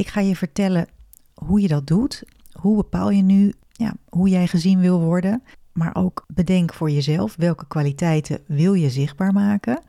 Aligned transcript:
Ik 0.00 0.08
ga 0.08 0.20
je 0.20 0.36
vertellen 0.36 0.86
hoe 1.34 1.60
je 1.60 1.68
dat 1.68 1.86
doet. 1.86 2.22
Hoe 2.52 2.76
bepaal 2.76 3.10
je 3.10 3.22
nu 3.22 3.52
ja, 3.70 3.94
hoe 4.08 4.28
jij 4.28 4.46
gezien 4.46 4.80
wil 4.80 5.00
worden? 5.00 5.42
Maar 5.72 5.94
ook 5.94 6.24
bedenk 6.28 6.74
voor 6.74 6.90
jezelf 6.90 7.36
welke 7.36 7.66
kwaliteiten 7.66 8.40
wil 8.46 8.74
je 8.74 8.90
zichtbaar 8.90 9.32
maken 9.32 9.82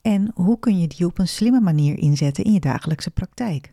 en 0.00 0.30
hoe 0.34 0.58
kun 0.58 0.80
je 0.80 0.86
die 0.86 1.06
op 1.06 1.18
een 1.18 1.28
slimme 1.28 1.60
manier 1.60 1.98
inzetten 1.98 2.44
in 2.44 2.52
je 2.52 2.60
dagelijkse 2.60 3.10
praktijk. 3.10 3.72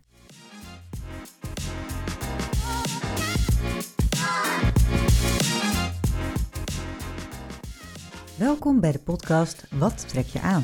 Welkom 8.35 8.79
bij 8.79 8.91
de 8.91 8.99
podcast 8.99 9.67
Wat 9.69 10.09
trek 10.09 10.25
je 10.25 10.41
aan? 10.41 10.63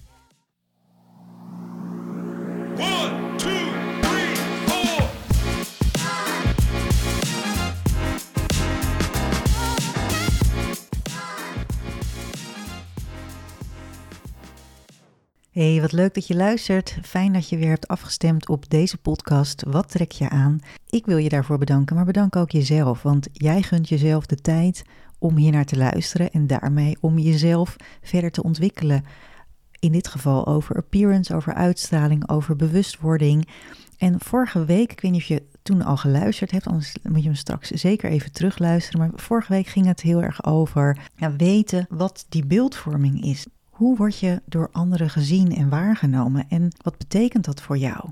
Hey, 15.61 15.81
wat 15.81 15.91
leuk 15.91 16.13
dat 16.13 16.27
je 16.27 16.35
luistert. 16.35 16.97
Fijn 17.03 17.33
dat 17.33 17.49
je 17.49 17.57
weer 17.57 17.69
hebt 17.69 17.87
afgestemd 17.87 18.49
op 18.49 18.69
deze 18.69 18.97
podcast. 18.97 19.63
Wat 19.67 19.89
trek 19.89 20.11
je 20.11 20.29
aan? 20.29 20.59
Ik 20.89 21.05
wil 21.05 21.17
je 21.17 21.29
daarvoor 21.29 21.57
bedanken, 21.57 21.95
maar 21.95 22.05
bedank 22.05 22.35
ook 22.35 22.51
jezelf, 22.51 23.01
want 23.01 23.27
jij 23.31 23.61
gunt 23.61 23.89
jezelf 23.89 24.25
de 24.25 24.35
tijd 24.35 24.83
om 25.19 25.37
hier 25.37 25.51
naar 25.51 25.65
te 25.65 25.77
luisteren 25.77 26.31
en 26.31 26.47
daarmee 26.47 26.97
om 26.99 27.19
jezelf 27.19 27.75
verder 28.01 28.31
te 28.31 28.43
ontwikkelen. 28.43 29.05
In 29.79 29.91
dit 29.91 30.07
geval 30.07 30.47
over 30.47 30.75
appearance, 30.75 31.35
over 31.35 31.53
uitstraling, 31.53 32.29
over 32.29 32.55
bewustwording. 32.55 33.47
En 33.97 34.15
vorige 34.19 34.65
week, 34.65 34.91
ik 34.91 35.01
weet 35.01 35.11
niet 35.11 35.21
of 35.21 35.27
je 35.27 35.43
toen 35.61 35.81
al 35.81 35.97
geluisterd 35.97 36.51
hebt, 36.51 36.67
anders 36.67 36.95
moet 37.03 37.21
je 37.21 37.27
hem 37.27 37.35
straks 37.35 37.69
zeker 37.69 38.09
even 38.09 38.31
terugluisteren. 38.31 38.99
Maar 38.99 39.11
vorige 39.15 39.53
week 39.53 39.67
ging 39.67 39.85
het 39.85 40.01
heel 40.01 40.23
erg 40.23 40.45
over 40.45 41.09
ja, 41.15 41.35
weten 41.35 41.85
wat 41.89 42.25
die 42.29 42.45
beeldvorming 42.45 43.23
is. 43.23 43.45
Hoe 43.81 43.97
word 43.97 44.19
je 44.19 44.41
door 44.45 44.69
anderen 44.71 45.09
gezien 45.09 45.55
en 45.55 45.69
waargenomen 45.69 46.45
en 46.49 46.71
wat 46.81 46.97
betekent 46.97 47.45
dat 47.45 47.61
voor 47.61 47.77
jou? 47.77 48.09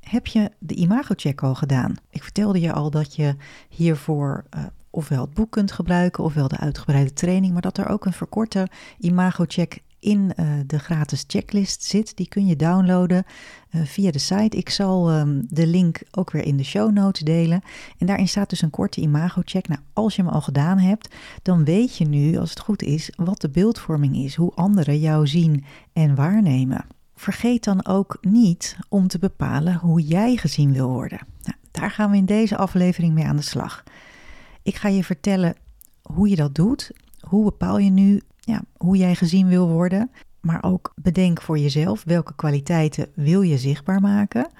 Heb 0.00 0.26
je 0.26 0.50
de 0.58 0.74
imagocheck 0.74 1.42
al 1.42 1.54
gedaan? 1.54 1.94
Ik 2.10 2.22
vertelde 2.22 2.60
je 2.60 2.72
al 2.72 2.90
dat 2.90 3.16
je 3.16 3.36
hiervoor 3.68 4.44
uh, 4.56 4.64
ofwel 4.90 5.20
het 5.20 5.34
boek 5.34 5.50
kunt 5.50 5.72
gebruiken 5.72 6.24
ofwel 6.24 6.48
de 6.48 6.56
uitgebreide 6.56 7.12
training, 7.12 7.52
maar 7.52 7.62
dat 7.62 7.78
er 7.78 7.88
ook 7.88 8.06
een 8.06 8.12
verkorte 8.12 8.68
imagocheck 8.98 9.82
in 10.02 10.32
uh, 10.36 10.46
de 10.66 10.78
gratis 10.78 11.24
checklist 11.26 11.84
zit. 11.84 12.16
Die 12.16 12.28
kun 12.28 12.46
je 12.46 12.56
downloaden 12.56 13.24
uh, 13.70 13.82
via 13.84 14.10
de 14.10 14.18
site. 14.18 14.56
Ik 14.56 14.70
zal 14.70 15.18
um, 15.18 15.46
de 15.48 15.66
link 15.66 16.02
ook 16.10 16.30
weer 16.30 16.44
in 16.44 16.56
de 16.56 16.64
show 16.64 16.92
notes 16.92 17.22
delen. 17.22 17.62
En 17.98 18.06
daarin 18.06 18.28
staat 18.28 18.50
dus 18.50 18.62
een 18.62 18.70
korte 18.70 19.00
imago-check. 19.00 19.68
Nou, 19.68 19.80
als 19.92 20.16
je 20.16 20.22
hem 20.22 20.30
al 20.30 20.40
gedaan 20.40 20.78
hebt, 20.78 21.14
dan 21.42 21.64
weet 21.64 21.96
je 21.96 22.04
nu, 22.04 22.38
als 22.38 22.50
het 22.50 22.60
goed 22.60 22.82
is, 22.82 23.10
wat 23.16 23.40
de 23.40 23.50
beeldvorming 23.50 24.16
is. 24.16 24.34
Hoe 24.34 24.54
anderen 24.54 24.98
jou 24.98 25.26
zien 25.26 25.64
en 25.92 26.14
waarnemen. 26.14 26.84
Vergeet 27.14 27.64
dan 27.64 27.86
ook 27.86 28.18
niet 28.20 28.76
om 28.88 29.08
te 29.08 29.18
bepalen 29.18 29.74
hoe 29.74 30.00
jij 30.00 30.36
gezien 30.36 30.72
wil 30.72 30.88
worden. 30.88 31.20
Nou, 31.42 31.56
daar 31.70 31.90
gaan 31.90 32.10
we 32.10 32.16
in 32.16 32.26
deze 32.26 32.56
aflevering 32.56 33.14
mee 33.14 33.24
aan 33.24 33.36
de 33.36 33.42
slag. 33.42 33.84
Ik 34.62 34.76
ga 34.76 34.88
je 34.88 35.04
vertellen 35.04 35.54
hoe 36.02 36.28
je 36.28 36.36
dat 36.36 36.54
doet. 36.54 36.90
Hoe 37.20 37.44
bepaal 37.44 37.78
je 37.78 37.90
nu 37.90 38.20
ja, 38.44 38.62
hoe 38.76 38.96
jij 38.96 39.14
gezien 39.14 39.48
wil 39.48 39.68
worden. 39.68 40.10
Maar 40.40 40.62
ook 40.62 40.92
bedenk 41.02 41.42
voor 41.42 41.58
jezelf 41.58 42.04
welke 42.04 42.34
kwaliteiten 42.34 43.08
wil 43.14 43.42
je 43.42 43.58
zichtbaar 43.58 44.00
maken. 44.00 44.50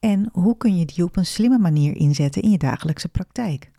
En 0.00 0.28
hoe 0.32 0.56
kun 0.56 0.78
je 0.78 0.84
die 0.84 1.04
op 1.04 1.16
een 1.16 1.26
slimme 1.26 1.58
manier 1.58 1.96
inzetten 1.96 2.42
in 2.42 2.50
je 2.50 2.58
dagelijkse 2.58 3.08
praktijk. 3.08 3.70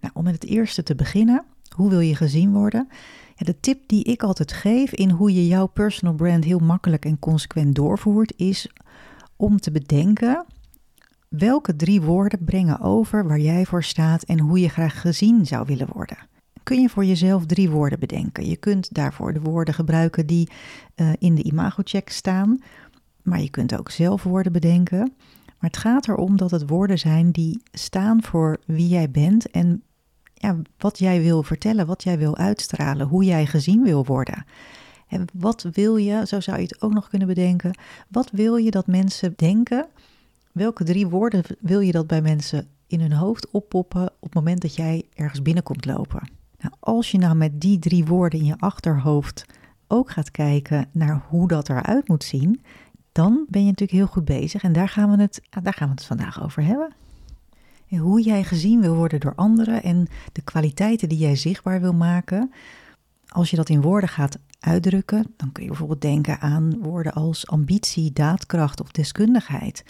Nou, 0.00 0.14
om 0.14 0.24
met 0.24 0.34
het 0.34 0.44
eerste 0.44 0.82
te 0.82 0.94
beginnen, 0.94 1.44
hoe 1.76 1.90
wil 1.90 2.00
je 2.00 2.16
gezien 2.16 2.52
worden? 2.52 2.88
Ja, 3.36 3.44
de 3.44 3.60
tip 3.60 3.88
die 3.88 4.04
ik 4.04 4.22
altijd 4.22 4.52
geef 4.52 4.92
in 4.92 5.10
hoe 5.10 5.34
je 5.34 5.46
jouw 5.46 5.66
personal 5.66 6.14
brand 6.14 6.44
heel 6.44 6.58
makkelijk 6.58 7.04
en 7.04 7.18
consequent 7.18 7.74
doorvoert, 7.74 8.32
is 8.36 8.70
om 9.36 9.60
te 9.60 9.70
bedenken 9.70 10.46
welke 11.28 11.76
drie 11.76 12.02
woorden 12.02 12.44
brengen 12.44 12.80
over 12.80 13.28
waar 13.28 13.40
jij 13.40 13.64
voor 13.64 13.82
staat 13.84 14.22
en 14.22 14.40
hoe 14.40 14.60
je 14.60 14.68
graag 14.68 15.00
gezien 15.00 15.46
zou 15.46 15.66
willen 15.66 15.88
worden 15.92 16.30
kun 16.62 16.80
je 16.80 16.88
voor 16.88 17.04
jezelf 17.04 17.46
drie 17.46 17.70
woorden 17.70 17.98
bedenken. 17.98 18.46
Je 18.46 18.56
kunt 18.56 18.94
daarvoor 18.94 19.32
de 19.32 19.40
woorden 19.40 19.74
gebruiken 19.74 20.26
die 20.26 20.48
uh, 20.96 21.12
in 21.18 21.34
de 21.34 21.42
imagocheck 21.42 22.08
staan, 22.08 22.58
maar 23.22 23.40
je 23.40 23.50
kunt 23.50 23.78
ook 23.78 23.90
zelf 23.90 24.22
woorden 24.22 24.52
bedenken. 24.52 25.12
Maar 25.58 25.70
het 25.70 25.76
gaat 25.76 26.08
erom 26.08 26.36
dat 26.36 26.50
het 26.50 26.68
woorden 26.68 26.98
zijn 26.98 27.30
die 27.30 27.62
staan 27.72 28.22
voor 28.22 28.60
wie 28.66 28.88
jij 28.88 29.10
bent 29.10 29.50
en 29.50 29.82
ja, 30.34 30.56
wat 30.78 30.98
jij 30.98 31.22
wil 31.22 31.42
vertellen, 31.42 31.86
wat 31.86 32.02
jij 32.02 32.18
wil 32.18 32.36
uitstralen, 32.36 33.06
hoe 33.06 33.24
jij 33.24 33.46
gezien 33.46 33.82
wil 33.82 34.04
worden. 34.04 34.44
En 35.08 35.24
wat 35.32 35.66
wil 35.72 35.96
je, 35.96 36.26
zo 36.26 36.40
zou 36.40 36.56
je 36.56 36.62
het 36.62 36.82
ook 36.82 36.92
nog 36.92 37.08
kunnen 37.08 37.28
bedenken, 37.28 37.78
wat 38.08 38.30
wil 38.30 38.56
je 38.56 38.70
dat 38.70 38.86
mensen 38.86 39.32
denken? 39.36 39.86
Welke 40.52 40.84
drie 40.84 41.06
woorden 41.06 41.42
wil 41.60 41.80
je 41.80 41.92
dat 41.92 42.06
bij 42.06 42.22
mensen 42.22 42.68
in 42.86 43.00
hun 43.00 43.12
hoofd 43.12 43.50
oppoppen 43.50 44.06
op 44.06 44.22
het 44.22 44.34
moment 44.34 44.60
dat 44.60 44.74
jij 44.74 45.04
ergens 45.14 45.42
binnenkomt 45.42 45.84
lopen? 45.84 46.41
Nou, 46.62 46.74
als 46.80 47.10
je 47.10 47.18
nou 47.18 47.34
met 47.34 47.60
die 47.60 47.78
drie 47.78 48.04
woorden 48.04 48.38
in 48.38 48.44
je 48.44 48.58
achterhoofd 48.58 49.46
ook 49.86 50.10
gaat 50.10 50.30
kijken 50.30 50.88
naar 50.92 51.24
hoe 51.28 51.48
dat 51.48 51.68
eruit 51.68 52.08
moet 52.08 52.24
zien, 52.24 52.62
dan 53.12 53.46
ben 53.48 53.60
je 53.60 53.66
natuurlijk 53.68 53.98
heel 53.98 54.06
goed 54.06 54.24
bezig. 54.24 54.62
En 54.62 54.72
daar 54.72 54.88
gaan 54.88 55.10
we 55.10 55.22
het, 55.22 55.42
daar 55.62 55.74
gaan 55.74 55.88
we 55.88 55.94
het 55.94 56.04
vandaag 56.04 56.42
over 56.42 56.64
hebben. 56.64 56.92
En 57.88 57.98
hoe 57.98 58.22
jij 58.22 58.44
gezien 58.44 58.80
wil 58.80 58.94
worden 58.94 59.20
door 59.20 59.34
anderen 59.34 59.82
en 59.82 60.08
de 60.32 60.42
kwaliteiten 60.42 61.08
die 61.08 61.18
jij 61.18 61.36
zichtbaar 61.36 61.80
wil 61.80 61.94
maken. 61.94 62.52
Als 63.28 63.50
je 63.50 63.56
dat 63.56 63.68
in 63.68 63.80
woorden 63.80 64.08
gaat 64.08 64.38
uitdrukken, 64.60 65.32
dan 65.36 65.52
kun 65.52 65.62
je 65.62 65.68
bijvoorbeeld 65.68 66.00
denken 66.00 66.40
aan 66.40 66.78
woorden 66.80 67.12
als 67.12 67.46
ambitie, 67.46 68.12
daadkracht 68.12 68.80
of 68.80 68.90
deskundigheid. 68.90 69.84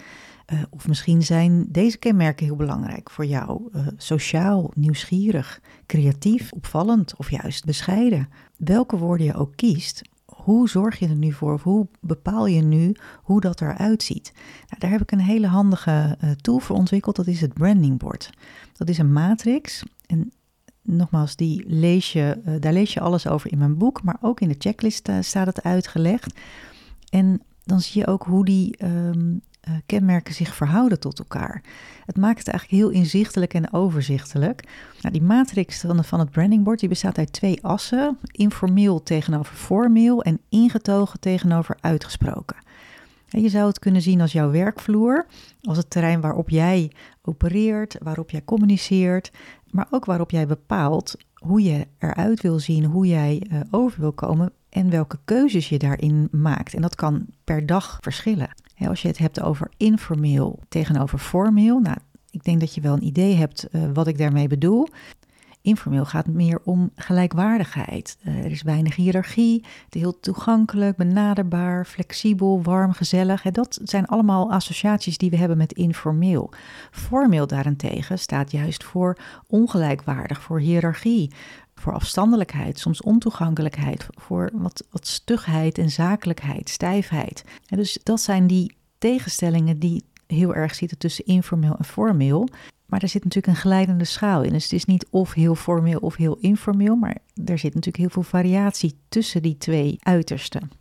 Uh, 0.53 0.61
of 0.69 0.87
misschien 0.87 1.21
zijn 1.21 1.65
deze 1.69 1.97
kenmerken 1.97 2.45
heel 2.45 2.55
belangrijk 2.55 3.09
voor 3.09 3.25
jou. 3.25 3.69
Uh, 3.75 3.87
sociaal, 3.97 4.71
nieuwsgierig, 4.75 5.61
creatief, 5.85 6.51
opvallend 6.51 7.15
of 7.17 7.31
juist 7.31 7.65
bescheiden. 7.65 8.29
Welke 8.57 8.97
woorden 8.97 9.25
je 9.25 9.33
ook 9.33 9.55
kiest, 9.55 10.01
hoe 10.25 10.69
zorg 10.69 10.99
je 10.99 11.07
er 11.07 11.15
nu 11.15 11.31
voor? 11.31 11.53
Of 11.53 11.63
hoe 11.63 11.87
bepaal 12.01 12.45
je 12.45 12.61
nu 12.61 12.95
hoe 13.23 13.41
dat 13.41 13.61
eruit 13.61 14.03
ziet? 14.03 14.31
Nou, 14.67 14.79
daar 14.79 14.89
heb 14.89 15.01
ik 15.01 15.11
een 15.11 15.19
hele 15.19 15.47
handige 15.47 16.17
uh, 16.23 16.31
tool 16.31 16.59
voor 16.59 16.75
ontwikkeld. 16.75 17.15
Dat 17.15 17.27
is 17.27 17.41
het 17.41 17.53
branding 17.53 17.99
board. 17.99 18.29
Dat 18.73 18.89
is 18.89 18.97
een 18.97 19.13
matrix. 19.13 19.83
En 20.05 20.31
nogmaals, 20.81 21.35
die 21.35 21.63
lees 21.67 22.13
je, 22.13 22.57
daar 22.59 22.73
lees 22.73 22.93
je 22.93 22.99
alles 22.99 23.27
over 23.27 23.51
in 23.51 23.57
mijn 23.57 23.77
boek. 23.77 24.03
Maar 24.03 24.17
ook 24.21 24.39
in 24.39 24.47
de 24.47 24.55
checklist 24.57 25.09
staat 25.19 25.47
het 25.47 25.63
uitgelegd. 25.63 26.39
En 27.09 27.41
dan 27.63 27.81
zie 27.81 28.01
je 28.01 28.07
ook 28.07 28.23
hoe 28.23 28.45
die 28.45 28.85
um, 28.85 29.41
uh, 29.67 29.75
kenmerken 29.85 30.33
zich 30.33 30.55
verhouden 30.55 30.99
tot 30.99 31.19
elkaar. 31.19 31.61
Het 32.05 32.17
maakt 32.17 32.37
het 32.37 32.47
eigenlijk 32.47 32.83
heel 32.83 33.01
inzichtelijk 33.01 33.53
en 33.53 33.73
overzichtelijk. 33.73 34.67
Nou, 35.01 35.13
die 35.13 35.23
matrix 35.23 35.85
van 36.01 36.19
het 36.19 36.31
brandingboard 36.31 36.79
die 36.79 36.89
bestaat 36.89 37.17
uit 37.17 37.33
twee 37.33 37.63
assen: 37.63 38.17
informeel 38.31 39.03
tegenover 39.03 39.55
formeel 39.55 40.23
en 40.23 40.39
ingetogen 40.49 41.19
tegenover 41.19 41.77
uitgesproken. 41.81 42.57
En 43.29 43.41
je 43.41 43.49
zou 43.49 43.67
het 43.67 43.79
kunnen 43.79 44.01
zien 44.01 44.21
als 44.21 44.31
jouw 44.31 44.51
werkvloer, 44.51 45.25
als 45.61 45.77
het 45.77 45.89
terrein 45.89 46.21
waarop 46.21 46.49
jij 46.49 46.91
opereert, 47.21 47.97
waarop 48.01 48.29
jij 48.29 48.43
communiceert, 48.45 49.31
maar 49.71 49.87
ook 49.89 50.05
waarop 50.05 50.31
jij 50.31 50.47
bepaalt 50.47 51.15
hoe 51.33 51.63
je 51.63 51.87
eruit 51.97 52.41
wil 52.41 52.59
zien, 52.59 52.85
hoe 52.85 53.07
jij 53.07 53.47
uh, 53.51 53.59
over 53.71 53.99
wil 53.99 54.11
komen 54.11 54.51
en 54.69 54.89
welke 54.89 55.19
keuzes 55.25 55.69
je 55.69 55.77
daarin 55.77 56.27
maakt. 56.31 56.73
En 56.73 56.81
dat 56.81 56.95
kan 56.95 57.25
per 57.43 57.65
dag 57.65 57.97
verschillen. 58.01 58.49
Als 58.77 59.01
je 59.01 59.07
het 59.07 59.17
hebt 59.17 59.41
over 59.41 59.71
informeel 59.77 60.59
tegenover 60.69 61.19
formeel, 61.19 61.79
nou, 61.79 61.97
ik 62.29 62.43
denk 62.43 62.59
dat 62.59 62.75
je 62.75 62.81
wel 62.81 62.93
een 62.93 63.05
idee 63.05 63.35
hebt 63.35 63.67
uh, 63.71 63.83
wat 63.93 64.07
ik 64.07 64.17
daarmee 64.17 64.47
bedoel. 64.47 64.87
Informeel 65.63 66.05
gaat 66.05 66.27
meer 66.27 66.59
om 66.63 66.91
gelijkwaardigheid. 66.95 68.17
Uh, 68.23 68.37
er 68.37 68.51
is 68.51 68.61
weinig 68.61 68.95
hiërarchie, 68.95 69.65
het 69.85 69.95
is 69.95 70.01
heel 70.01 70.19
toegankelijk, 70.19 70.97
benaderbaar, 70.97 71.85
flexibel, 71.85 72.61
warm, 72.61 72.91
gezellig. 72.91 73.41
Dat 73.41 73.79
zijn 73.83 74.05
allemaal 74.05 74.51
associaties 74.51 75.17
die 75.17 75.29
we 75.29 75.37
hebben 75.37 75.57
met 75.57 75.73
informeel. 75.73 76.51
Formeel 76.91 77.47
daarentegen 77.47 78.19
staat 78.19 78.51
juist 78.51 78.83
voor 78.83 79.17
ongelijkwaardig, 79.47 80.41
voor 80.41 80.59
hiërarchie, 80.59 81.31
voor 81.75 81.93
afstandelijkheid, 81.93 82.79
soms 82.79 83.01
ontoegankelijkheid, 83.01 84.07
voor 84.09 84.49
wat, 84.53 84.83
wat 84.91 85.07
stugheid 85.07 85.77
en 85.77 85.89
zakelijkheid, 85.89 86.69
stijfheid. 86.69 87.43
Dus 87.65 87.99
dat 88.03 88.21
zijn 88.21 88.47
die 88.47 88.75
tegenstellingen 88.97 89.79
die 89.79 90.03
heel 90.33 90.55
erg 90.55 90.75
zitten 90.75 90.97
tussen 90.97 91.25
informeel 91.25 91.75
en 91.77 91.85
formeel. 91.85 92.49
Maar 92.85 93.01
er 93.01 93.07
zit 93.07 93.23
natuurlijk 93.23 93.53
een 93.53 93.61
glijdende 93.61 94.05
schaal 94.05 94.41
in. 94.41 94.51
Dus 94.51 94.63
het 94.63 94.73
is 94.73 94.85
niet 94.85 95.07
of 95.09 95.33
heel 95.33 95.55
formeel 95.55 95.99
of 95.99 96.15
heel 96.15 96.37
informeel, 96.39 96.95
maar 96.95 97.17
er 97.45 97.57
zit 97.57 97.73
natuurlijk 97.73 97.97
heel 97.97 98.09
veel 98.09 98.23
variatie 98.23 98.97
tussen 99.09 99.41
die 99.41 99.57
twee 99.57 99.97
uitersten. 99.99 100.71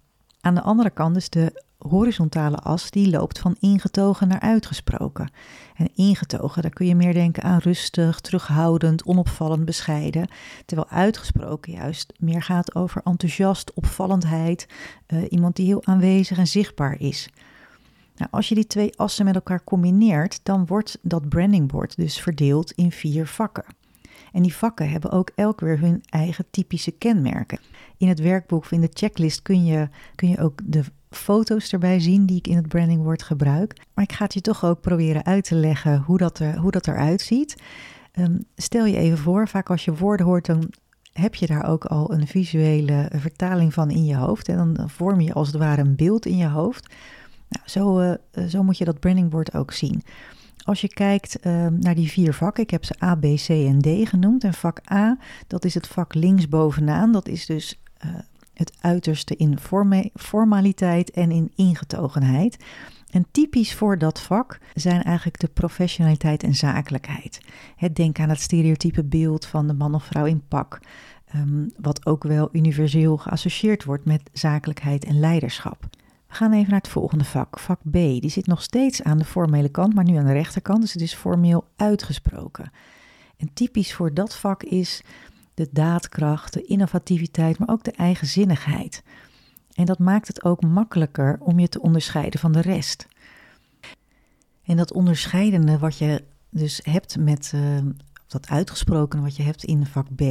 Aan 0.40 0.54
de 0.54 0.62
andere 0.62 0.90
kant 0.90 1.16
is 1.16 1.28
de 1.28 1.62
horizontale 1.78 2.56
as 2.56 2.90
die 2.90 3.10
loopt 3.10 3.38
van 3.38 3.56
ingetogen 3.60 4.28
naar 4.28 4.40
uitgesproken. 4.40 5.31
En 5.76 5.94
ingetogen, 5.94 6.62
daar 6.62 6.70
kun 6.70 6.87
je 6.87 6.94
meer 6.94 7.12
denken 7.12 7.43
aan 7.43 7.58
rustig, 7.58 8.20
terughoudend, 8.20 9.04
onopvallend, 9.04 9.64
bescheiden. 9.64 10.28
Terwijl 10.64 10.88
uitgesproken 10.88 11.72
juist 11.72 12.12
meer 12.19 12.43
gaat 12.43 12.75
over 12.75 13.00
enthousiast, 13.04 13.72
opvallendheid, 13.75 14.66
uh, 15.06 15.22
iemand 15.28 15.56
die 15.56 15.66
heel 15.66 15.84
aanwezig 15.84 16.38
en 16.38 16.46
zichtbaar 16.46 17.00
is. 17.00 17.28
Nou, 18.22 18.34
als 18.34 18.48
je 18.48 18.54
die 18.54 18.66
twee 18.66 18.98
assen 18.98 19.24
met 19.24 19.34
elkaar 19.34 19.64
combineert, 19.64 20.40
dan 20.42 20.66
wordt 20.66 20.98
dat 21.02 21.28
brandingbord 21.28 21.96
dus 21.96 22.20
verdeeld 22.20 22.72
in 22.72 22.92
vier 22.92 23.26
vakken. 23.26 23.64
En 24.32 24.42
die 24.42 24.54
vakken 24.54 24.90
hebben 24.90 25.10
ook 25.10 25.30
elk 25.34 25.60
weer 25.60 25.80
hun 25.80 26.02
eigen 26.08 26.44
typische 26.50 26.90
kenmerken. 26.90 27.58
In 27.96 28.08
het 28.08 28.20
werkboek 28.20 28.62
of 28.62 28.72
in 28.72 28.80
de 28.80 28.90
checklist 28.92 29.42
kun 29.42 29.64
je, 29.64 29.88
kun 30.14 30.28
je 30.28 30.38
ook 30.38 30.60
de 30.64 30.84
foto's 31.10 31.72
erbij 31.72 32.00
zien 32.00 32.26
die 32.26 32.36
ik 32.36 32.46
in 32.46 32.56
het 32.56 32.69
brandingboard 32.69 33.22
gebruik. 33.22 33.80
Maar 33.94 34.04
ik 34.04 34.12
ga 34.12 34.25
het 34.25 34.34
je 34.34 34.40
toch 34.40 34.64
ook 34.64 34.80
proberen 34.80 35.25
uit 35.25 35.44
te 35.44 35.54
leggen 35.54 36.02
hoe 36.06 36.18
dat, 36.18 36.38
er, 36.38 36.58
hoe 36.58 36.70
dat 36.70 36.86
eruit 36.86 37.20
ziet. 37.20 37.62
Ehm, 38.12 38.38
stel 38.56 38.84
je 38.84 38.96
even 38.96 39.18
voor, 39.18 39.48
vaak 39.48 39.70
als 39.70 39.84
je 39.84 39.94
woorden 39.94 40.26
hoort, 40.26 40.46
dan 40.46 40.70
heb 41.12 41.34
je 41.34 41.46
daar 41.46 41.68
ook 41.68 41.84
al 41.84 42.12
een 42.12 42.26
visuele 42.26 43.10
vertaling 43.14 43.75
van 43.75 43.90
in 43.90 44.04
je 44.04 44.16
hoofd. 44.16 44.48
En 44.48 44.75
dan 44.75 44.90
vorm 44.90 45.20
je 45.20 45.32
als 45.32 45.46
het 45.46 45.56
ware 45.56 45.80
een 45.80 45.96
beeld 45.96 46.26
in 46.26 46.36
je 46.36 46.48
hoofd. 46.48 46.94
Nou, 47.52 47.69
zo, 47.69 48.00
uh, 48.00 48.44
zo 48.49 48.62
moet 48.62 48.78
je 48.78 48.84
dat 48.84 49.00
brandingboard 49.00 49.54
ook 49.54 49.72
zien. 49.72 50.02
Als 50.64 50.81
je 50.81 50.88
kijkt 50.88 51.40
ehm, 51.40 51.78
naar 51.78 51.94
die 51.94 52.10
vier 52.10 52.34
vakken, 52.34 52.62
ik 52.62 52.70
heb 52.70 52.84
ze 52.84 53.02
A, 53.02 53.14
B, 53.14 53.22
C 53.22 53.49
en 53.49 53.81
D 53.81 54.08
genoemd. 54.08 54.44
En 54.44 54.54
vak 54.54 54.81
A, 54.93 55.19
dat 55.46 55.64
is 55.64 55.75
het 55.75 55.87
vak 55.87 56.14
linksbovenaan. 56.14 57.12
Dat 57.12 57.28
is 57.28 57.46
dus 57.46 57.81
uh, 58.04 58.10
het 58.54 58.72
uiterste 58.81 59.37
in 59.37 59.58
formaliteit 60.14 61.10
en 61.10 61.31
in 61.31 61.52
ingetogenheid. 61.56 62.56
En 63.10 63.26
typisch 63.31 63.75
voor 63.75 63.99
dat 63.99 64.20
vak 64.20 64.58
zijn 64.75 65.02
eigenlijk 65.02 65.40
de 65.40 65.49
professionaliteit 65.49 66.43
en 66.43 66.54
zakelijkheid. 66.54 67.40
Het 67.76 67.96
denken 67.96 68.22
aan 68.22 68.31
het 68.31 68.40
stereotype 68.40 69.04
beeld 69.04 69.46
van 69.46 69.66
de 69.66 69.72
man 69.72 69.94
of 69.94 70.04
vrouw 70.04 70.25
in 70.25 70.43
pak, 70.49 70.81
um, 71.34 71.72
wat 71.76 72.06
ook 72.06 72.22
wel 72.22 72.49
universeel 72.52 73.16
geassocieerd 73.16 73.84
wordt 73.84 74.04
met 74.04 74.31
zakelijkheid 74.32 75.04
en 75.04 75.20
leiderschap. 75.20 75.88
We 76.32 76.38
gaan 76.38 76.52
even 76.52 76.70
naar 76.70 76.81
het 76.81 76.88
volgende 76.88 77.25
vak, 77.25 77.58
vak 77.58 77.81
B. 77.90 77.93
Die 77.93 78.31
zit 78.31 78.46
nog 78.46 78.62
steeds 78.62 79.02
aan 79.02 79.19
de 79.19 79.25
formele 79.25 79.69
kant, 79.69 79.94
maar 79.94 80.05
nu 80.05 80.17
aan 80.17 80.26
de 80.26 80.32
rechterkant, 80.32 80.81
dus 80.81 80.93
het 80.93 81.02
is 81.02 81.14
formeel 81.14 81.64
uitgesproken. 81.76 82.73
En 83.37 83.50
typisch 83.52 83.94
voor 83.94 84.14
dat 84.14 84.37
vak 84.37 84.62
is 84.62 85.02
de 85.55 85.69
daadkracht, 85.70 86.52
de 86.52 86.64
innovativiteit, 86.64 87.58
maar 87.58 87.69
ook 87.69 87.84
de 87.84 87.90
eigenzinnigheid. 87.93 89.02
En 89.75 89.84
dat 89.84 89.99
maakt 89.99 90.26
het 90.26 90.44
ook 90.44 90.62
makkelijker 90.62 91.37
om 91.40 91.58
je 91.58 91.69
te 91.69 91.82
onderscheiden 91.82 92.40
van 92.40 92.52
de 92.52 92.61
rest. 92.61 93.06
En 94.64 94.76
dat 94.76 94.93
onderscheidende 94.93 95.78
wat 95.78 95.99
je 95.99 96.25
dus 96.50 96.81
hebt 96.82 97.19
met 97.19 97.52
uh, 97.55 97.78
dat 98.26 98.49
uitgesproken 98.49 99.23
wat 99.23 99.37
je 99.37 99.43
hebt 99.43 99.64
in 99.64 99.87
vak 99.87 100.06
B, 100.14 100.23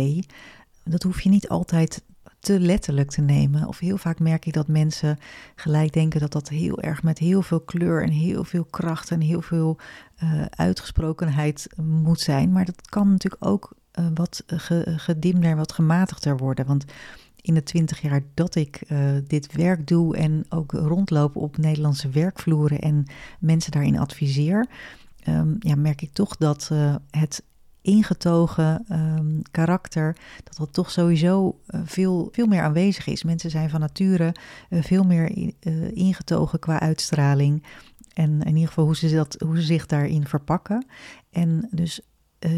dat 0.83 1.03
hoef 1.03 1.21
je 1.21 1.29
niet 1.29 1.49
altijd 1.49 2.03
te 2.41 2.59
letterlijk 2.59 3.09
te 3.09 3.21
nemen. 3.21 3.67
Of 3.67 3.79
heel 3.79 3.97
vaak 3.97 4.19
merk 4.19 4.45
ik 4.45 4.53
dat 4.53 4.67
mensen 4.67 5.19
gelijk 5.55 5.93
denken 5.93 6.19
dat 6.19 6.31
dat 6.31 6.49
heel 6.49 6.81
erg 6.81 7.03
met 7.03 7.17
heel 7.17 7.41
veel 7.41 7.59
kleur 7.59 8.03
en 8.03 8.09
heel 8.09 8.43
veel 8.43 8.63
kracht 8.63 9.11
en 9.11 9.21
heel 9.21 9.41
veel 9.41 9.77
uh, 10.23 10.45
uitgesprokenheid 10.49 11.67
moet 11.81 12.19
zijn. 12.19 12.51
Maar 12.51 12.65
dat 12.65 12.89
kan 12.89 13.11
natuurlijk 13.11 13.45
ook 13.45 13.73
uh, 13.99 14.05
wat 14.13 14.43
gedimder, 14.95 15.55
wat 15.55 15.71
gematigder 15.71 16.37
worden. 16.37 16.65
Want 16.65 16.85
in 17.41 17.53
de 17.53 17.63
twintig 17.63 18.01
jaar 18.01 18.21
dat 18.33 18.55
ik 18.55 18.81
dit 19.27 19.53
werk 19.53 19.87
doe 19.87 20.17
en 20.17 20.45
ook 20.49 20.71
rondloop 20.71 21.35
op 21.35 21.57
Nederlandse 21.57 22.09
werkvloeren 22.09 22.79
en 22.79 23.05
mensen 23.39 23.71
daarin 23.71 23.99
adviseer, 23.99 24.67
um, 25.27 25.55
ja, 25.59 25.75
merk 25.75 26.01
ik 26.01 26.13
toch 26.13 26.37
dat 26.37 26.71
het 27.09 27.43
ingetogen 27.81 28.85
um, 28.91 29.41
karakter, 29.51 30.15
dat 30.43 30.57
dat 30.57 30.73
toch 30.73 30.91
sowieso 30.91 31.59
uh, 31.67 31.81
veel, 31.85 32.29
veel 32.31 32.47
meer 32.47 32.61
aanwezig 32.61 33.07
is. 33.07 33.23
Mensen 33.23 33.49
zijn 33.49 33.69
van 33.69 33.79
nature 33.79 34.35
veel 34.69 35.03
meer 35.03 35.53
ingetogen 35.93 36.59
qua 36.59 36.79
uitstraling. 36.79 37.63
En 38.13 38.41
in 38.41 38.53
ieder 38.53 38.67
geval 38.67 38.85
hoe 38.85 38.95
ze, 38.95 39.15
dat, 39.15 39.35
hoe 39.45 39.55
ze 39.55 39.61
zich 39.61 39.85
daarin 39.85 40.27
verpakken. 40.27 40.85
En 41.31 41.67
dus 41.71 42.01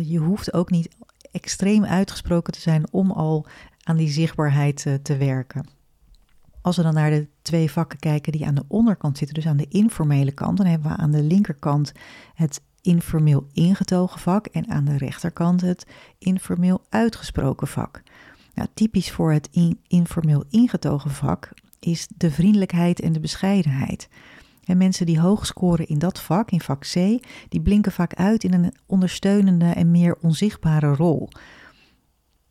je 0.04 0.18
hoeft 0.18 0.54
ook 0.54 0.70
niet 0.70 0.96
extreem 1.32 1.86
uitgesproken 1.86 2.54
te 2.54 2.62
zijn 2.62 2.92
om 2.92 3.12
al 3.12 3.46
aan 3.84 3.98
die 3.98 4.10
zichtbaarheid 4.10 5.00
te 5.02 5.18
werken. 5.18 5.68
Als 6.62 6.78
we 6.78 6.84
dan 6.84 6.94
naar 6.94 7.10
de 7.10 7.28
twee 7.42 7.72
vakken 7.72 8.00
kijken 8.00 8.32
die 8.32 8.46
aan 8.46 8.56
de 8.56 8.66
onderkant 8.68 9.18
zitten, 9.18 9.36
dus 9.36 9.48
aan 9.48 9.58
de 9.58 9.68
informele 9.68 10.32
kant, 10.32 10.58
dan 10.58 10.66
hebben 10.66 10.92
we 10.92 10.98
aan 10.98 11.12
de 11.12 11.24
linkerkant 11.24 11.92
het 12.34 12.62
informeel 12.84 13.48
ingetogen 13.54 14.20
vak 14.20 14.46
en 14.46 14.70
aan 14.70 14.86
de 14.86 14.98
rechterkant 14.98 15.62
het 15.62 15.88
informeel 16.18 16.86
uitgesproken 16.90 17.68
vak. 17.68 18.04
Nou, 18.54 18.68
typisch 18.74 19.12
voor 19.12 19.32
het 19.32 19.50
in, 19.52 19.80
informeel 19.88 20.44
ingetogen 20.50 21.12
vak 21.12 21.50
is 21.80 22.08
de 22.18 22.32
vriendelijkheid 22.32 23.00
en 23.00 23.14
de 23.14 23.20
bescheidenheid. 23.20 24.10
En 24.64 24.78
mensen 24.78 25.06
die 25.06 25.20
hoog 25.20 25.46
scoren 25.46 25.88
in 25.88 26.00
dat 26.00 26.22
vak, 26.22 26.52
in 26.52 26.62
vak 26.62 26.82
C, 26.82 26.94
die 27.50 27.62
blinken 27.62 27.92
vaak 27.92 28.14
uit 28.14 28.44
in 28.44 28.54
een 28.54 28.74
ondersteunende 28.86 29.66
en 29.66 29.92
meer 29.92 30.18
onzichtbare 30.22 30.96
rol. 30.96 31.30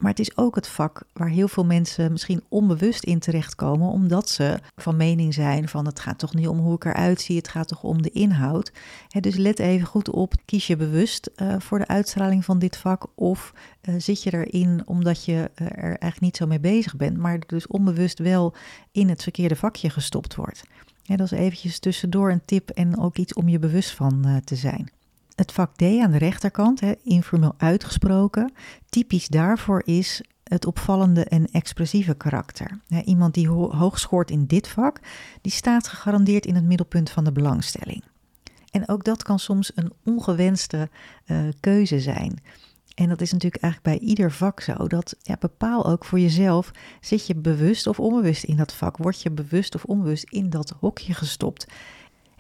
Maar 0.03 0.11
het 0.11 0.21
is 0.21 0.37
ook 0.37 0.55
het 0.55 0.69
vak 0.69 1.03
waar 1.13 1.29
heel 1.29 1.49
veel 1.49 1.65
mensen 1.65 2.13
misschien 2.13 2.43
onbewust 2.49 3.05
in 3.05 3.19
terechtkomen, 3.19 3.89
omdat 3.89 4.29
ze 4.29 4.59
van 4.77 4.97
mening 4.97 5.35
zijn 5.35 5.69
van 5.69 5.87
het 5.87 6.01
gaat 6.01 6.19
toch 6.19 6.35
niet 6.35 6.49
om 6.49 6.59
hoe 6.59 6.75
ik 6.75 6.85
eruit 6.85 7.21
zie, 7.21 7.37
het 7.37 7.49
gaat 7.49 7.69
toch 7.69 7.83
om 7.83 8.03
de 8.03 8.11
inhoud. 8.11 8.73
dus 9.21 9.37
let 9.37 9.59
even 9.59 9.87
goed 9.87 10.11
op, 10.11 10.35
kies 10.45 10.67
je 10.67 10.77
bewust 10.77 11.31
uh, 11.37 11.55
voor 11.59 11.79
de 11.79 11.87
uitstraling 11.87 12.45
van 12.45 12.59
dit 12.59 12.77
vak 12.77 13.07
of 13.15 13.53
uh, 13.83 13.95
zit 13.99 14.23
je 14.23 14.33
erin 14.33 14.83
omdat 14.85 15.25
je 15.25 15.33
uh, 15.33 15.67
er 15.67 15.83
eigenlijk 15.83 16.21
niet 16.21 16.37
zo 16.37 16.47
mee 16.47 16.61
bezig 16.61 16.97
bent, 16.97 17.17
maar 17.17 17.39
dus 17.47 17.67
onbewust 17.67 18.19
wel 18.19 18.55
in 18.93 19.09
het 19.09 19.23
verkeerde 19.23 19.57
vakje 19.57 19.91
gestopt 19.91 20.35
wordt. 20.35 20.63
Ja, 21.03 21.17
dat 21.17 21.33
is 21.33 21.39
eventjes 21.39 21.79
tussendoor 21.79 22.31
een 22.31 22.45
tip 22.45 22.71
en 22.71 22.99
ook 22.99 23.17
iets 23.17 23.35
om 23.35 23.49
je 23.49 23.59
bewust 23.59 23.91
van 23.91 24.41
te 24.45 24.57
zijn. 24.57 24.91
Het 25.35 25.53
vak 25.53 25.77
D 25.77 25.83
aan 25.83 26.11
de 26.11 26.19
rechterkant, 26.19 26.83
informeel 27.03 27.55
uitgesproken, 27.57 28.53
typisch 28.89 29.29
daarvoor 29.29 29.83
is 29.85 30.23
het 30.45 30.67
opvallende 30.67 31.25
en 31.25 31.51
expressieve 31.51 32.15
karakter. 32.15 32.81
Iemand 33.05 33.35
die 33.35 33.49
ho 33.49 33.75
hoog 33.75 33.99
scoort 33.99 34.31
in 34.31 34.47
dit 34.47 34.69
vak, 34.69 35.01
die 35.41 35.53
staat 35.53 35.89
gegarandeerd 35.89 36.47
in 36.47 36.55
het 36.55 36.65
middelpunt 36.65 37.11
van 37.11 37.25
de 37.25 37.33
belangstelling. 37.33 38.05
En 38.71 38.89
ook 38.89 39.05
dat 39.05 39.23
kan 39.23 39.39
soms 39.39 39.73
een 39.75 39.93
ongewenste 40.05 40.91
uh, 41.27 41.39
keuze 41.61 42.01
zijn. 42.01 42.43
En 42.95 43.09
dat 43.09 43.21
is 43.21 43.33
natuurlijk 43.33 43.63
eigenlijk 43.63 43.99
bij 43.99 44.09
ieder 44.09 44.33
vak 44.33 44.61
zo. 44.61 44.87
Dat 44.87 45.17
ja, 45.21 45.37
bepaal 45.41 45.87
ook 45.87 46.05
voor 46.05 46.21
jezelf, 46.21 46.71
zit 47.01 47.27
je 47.27 47.35
bewust 47.35 47.87
of 47.87 48.01
onbewust 48.01 48.45
in 48.45 48.57
dat 48.57 48.75
vak? 48.75 48.97
Word 48.97 49.23
je 49.23 49.31
bewust 49.31 49.75
of 49.75 49.85
onbewust 49.85 50.25
in 50.31 50.51
dat 50.51 50.75
hokje 50.81 51.15
gestopt? 51.15 51.67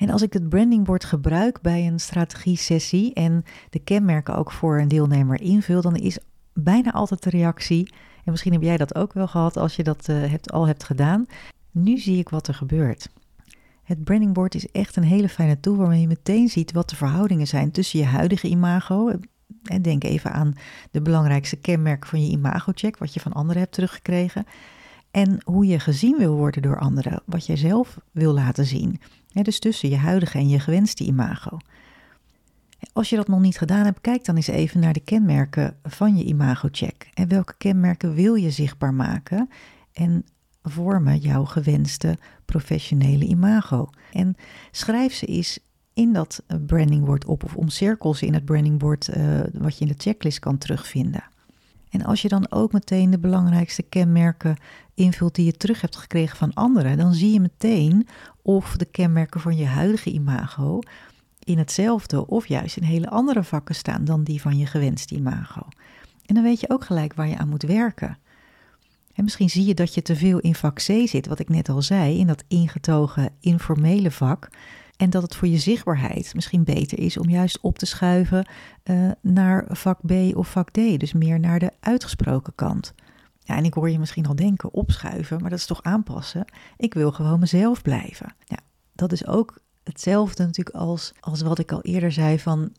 En 0.03 0.11
als 0.11 0.23
ik 0.23 0.33
het 0.33 0.49
brandingbord 0.49 1.05
gebruik 1.05 1.61
bij 1.61 1.87
een 1.87 2.01
strategie-sessie 2.01 3.15
en 3.15 3.45
de 3.71 3.79
kenmerken 3.79 4.37
ook 4.37 4.53
voor 4.53 4.79
een 4.79 4.89
deelnemer 4.89 5.41
invul, 5.41 5.83
dan 5.83 5.97
is 5.97 6.19
bijna 6.53 6.93
altijd 6.93 7.23
de 7.23 7.31
reactie, 7.31 7.93
en 8.25 8.31
misschien 8.31 8.53
heb 8.53 8.63
jij 8.63 8.77
dat 8.77 8.95
ook 8.95 9.13
wel 9.13 9.27
gehad 9.29 9.57
als 9.57 9.77
je 9.77 9.83
dat 9.83 10.09
uh, 10.09 10.31
hebt, 10.31 10.53
al 10.53 10.67
hebt 10.67 10.85
gedaan, 10.85 11.27
nu 11.71 11.99
zie 11.99 12.19
ik 12.19 12.29
wat 12.29 12.49
er 12.49 12.55
gebeurt. 12.55 13.09
Het 13.83 14.05
brandingboard 14.05 14.55
is 14.55 14.71
echt 14.71 14.97
een 14.97 15.03
hele 15.03 15.29
fijne 15.29 15.61
tool 15.61 15.77
waarmee 15.77 16.01
je 16.01 16.07
meteen 16.07 16.49
ziet 16.49 16.73
wat 16.73 16.91
de 16.91 16.97
verhoudingen 16.97 17.47
zijn 17.47 17.71
tussen 17.71 17.99
je 17.99 18.05
huidige 18.05 18.49
imago, 18.49 19.13
en 19.63 19.83
denk 19.83 20.05
even 20.05 20.33
aan 20.33 20.55
de 20.91 21.03
belangrijkste 21.03 21.57
kenmerken 21.57 22.09
van 22.09 22.27
je 22.27 22.31
imago-check, 22.31 22.99
wat 22.99 23.15
je 23.15 23.21
van 23.21 23.33
anderen 23.33 23.63
hebt 23.63 23.75
teruggekregen. 23.75 24.47
En 25.11 25.41
hoe 25.45 25.67
je 25.67 25.79
gezien 25.79 26.19
wil 26.19 26.35
worden 26.35 26.63
door 26.63 26.79
anderen, 26.79 27.23
wat 27.27 27.47
jij 27.47 27.57
zelf 27.57 27.99
wil 28.13 28.33
laten 28.33 28.67
zien. 28.67 29.01
Dus 29.33 29.59
tussen 29.59 29.89
je 29.89 29.97
huidige 29.97 30.39
en 30.39 30.49
je 30.49 30.61
gewenste 30.61 31.05
imago. 31.05 31.59
Als 32.93 33.11
je 33.11 33.17
dat 33.17 33.29
nog 33.29 33.41
niet 33.41 33.59
gedaan 33.59 33.85
hebt, 33.85 34.01
kijk 34.01 34.25
dan 34.25 34.37
eens 34.37 34.47
even 34.47 34.81
naar 34.81 34.93
de 34.93 35.01
kenmerken 35.01 35.77
van 35.83 36.17
je 36.17 36.25
imago-check. 36.25 37.11
En 37.15 37.29
welke 37.29 37.55
kenmerken 37.59 38.15
wil 38.15 38.35
je 38.35 38.51
zichtbaar 38.51 38.95
maken 38.95 39.49
en 39.93 40.25
vormen 40.63 41.19
jouw 41.19 41.45
gewenste 41.45 42.19
professionele 42.45 43.25
imago? 43.25 43.91
En 44.13 44.37
schrijf 44.71 45.15
ze 45.15 45.27
eens 45.27 45.59
in 45.95 46.13
dat 46.13 46.43
eh, 46.47 46.57
brandingboard 46.67 47.25
op 47.25 47.45
of 47.45 47.57
omcirkel 47.57 48.15
ze 48.15 48.27
in 48.27 48.35
het 48.35 48.45
brandingboard 48.45 49.17
uh, 49.17 49.41
wat 49.53 49.79
je 49.79 49.85
in 49.85 49.91
de 49.91 50.03
checklist 50.03 50.39
kan 50.39 50.59
terugvinden. 50.59 51.25
En 51.93 52.05
als 52.05 52.23
je 52.23 52.29
dan 52.29 52.51
ook 52.51 52.73
meteen 52.73 53.11
de 53.11 53.19
belangrijkste 53.19 53.83
kenmerken 53.83 54.57
invult 54.95 55.35
die 55.35 55.45
je 55.45 55.57
terug 55.57 55.81
hebt 55.81 55.97
gekregen 55.97 56.37
van 56.37 56.55
anderen, 56.55 56.97
dan 56.97 57.15
zie 57.15 57.33
je 57.33 57.41
meteen 57.41 58.09
of 58.43 58.77
de 58.77 58.85
kenmerken 58.85 59.41
van 59.41 59.57
je 59.57 59.67
huidige 59.67 60.11
imago 60.11 60.79
in 61.39 61.59
hetzelfde 61.59 62.27
of 62.27 62.47
juist 62.47 62.77
in 62.77 62.83
hele 62.83 63.09
andere 63.09 63.45
vakken 63.45 63.75
staan 63.75 64.05
dan 64.05 64.25
die 64.25 64.41
van 64.41 64.59
je 64.59 64.67
gewenste 64.67 65.15
imago. 65.15 65.67
En 66.27 66.35
dan 66.35 66.45
weet 66.45 66.61
je 66.61 66.71
ook 66.71 66.85
gelijk 66.85 67.15
waar 67.15 67.29
je 67.29 67.39
aan 67.39 67.49
moet 67.49 67.63
werken. 67.63 68.19
En 69.15 69.25
misschien 69.25 69.51
zie 69.51 69.67
je 69.67 69.75
dat 69.75 69.95
je 69.95 70.03
te 70.03 70.17
veel 70.17 70.39
in 70.39 70.55
vak 70.55 70.75
C 70.75 70.91
zit, 71.05 71.27
wat 71.27 71.39
ik 71.39 71.49
net 71.49 71.69
al 71.69 71.83
zei, 71.83 72.19
in 72.19 72.27
dat 72.27 72.45
ingetogen 72.49 73.31
informele 73.41 74.11
vak. 74.11 74.49
En 75.03 75.11
dat 75.11 75.23
het 75.23 75.35
voor 75.35 75.49
je 75.49 75.59
zichtbaarheid 75.59 76.35
misschien 76.35 76.65
beter 76.65 76.99
is 76.99 77.19
om 77.19 77.29
juist 77.29 77.61
op 77.61 77.79
te 77.79 77.87
schuiven 77.87 78.47
uh, 78.85 79.11
naar 79.21 79.65
vak 79.69 79.99
B 80.07 80.13
of 80.37 80.51
vak 80.51 80.71
D, 80.71 80.75
dus 80.75 81.13
meer 81.13 81.41
naar 81.41 81.59
de 81.59 81.71
uitgesproken 81.81 82.55
kant. 82.55 82.95
Ja, 83.39 83.57
en 83.57 83.65
ik 83.65 83.75
hoor 83.75 83.91
je 83.91 83.99
misschien 83.99 84.27
al 84.27 84.35
denken, 84.35 84.73
opschuiven, 84.73 85.41
maar 85.41 85.51
dat 85.51 85.59
is 85.59 85.67
toch 85.67 85.83
aanpassen? 85.83 86.45
Ik 86.77 86.95
wil 86.95 87.13
gewoon 87.13 87.39
mezelf 87.39 87.83
blijven. 87.83 88.35
Ja, 88.45 88.59
dat 88.93 89.13
is 89.13 89.27
ook 89.27 89.59
hetzelfde 89.83 90.45
natuurlijk 90.45 90.77
als, 90.77 91.13
als 91.21 91.41
wat 91.41 91.59
ik 91.59 91.73
al 91.73 91.83
eerder 91.83 92.13
zei 92.13 92.39
van 92.39 92.73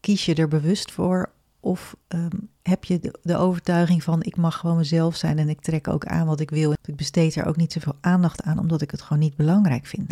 kies 0.00 0.24
je 0.24 0.34
er 0.34 0.48
bewust 0.48 0.92
voor 0.92 1.32
of 1.60 1.96
um, 2.08 2.48
heb 2.62 2.84
je 2.84 3.12
de, 3.22 3.36
overtuiging 3.36 4.02
van 4.02 4.22
ik 4.22 4.36
mag 4.36 4.56
gewoon 4.56 4.76
mezelf 4.76 5.16
zijn 5.16 5.38
en 5.38 5.48
ik 5.48 5.60
trek 5.60 5.88
ook 5.88 6.06
aan 6.06 6.26
wat 6.26 6.40
ik 6.40 6.50
wil. 6.50 6.72
Ik 6.84 6.96
besteed 6.96 7.36
er 7.36 7.46
ook 7.46 7.56
niet 7.56 7.72
zoveel 7.72 7.96
aandacht 8.00 8.42
aan 8.42 8.58
omdat 8.58 8.82
ik 8.82 8.90
het 8.90 9.02
gewoon 9.02 9.22
niet 9.22 9.36
belangrijk 9.36 9.86
vind. 9.86 10.08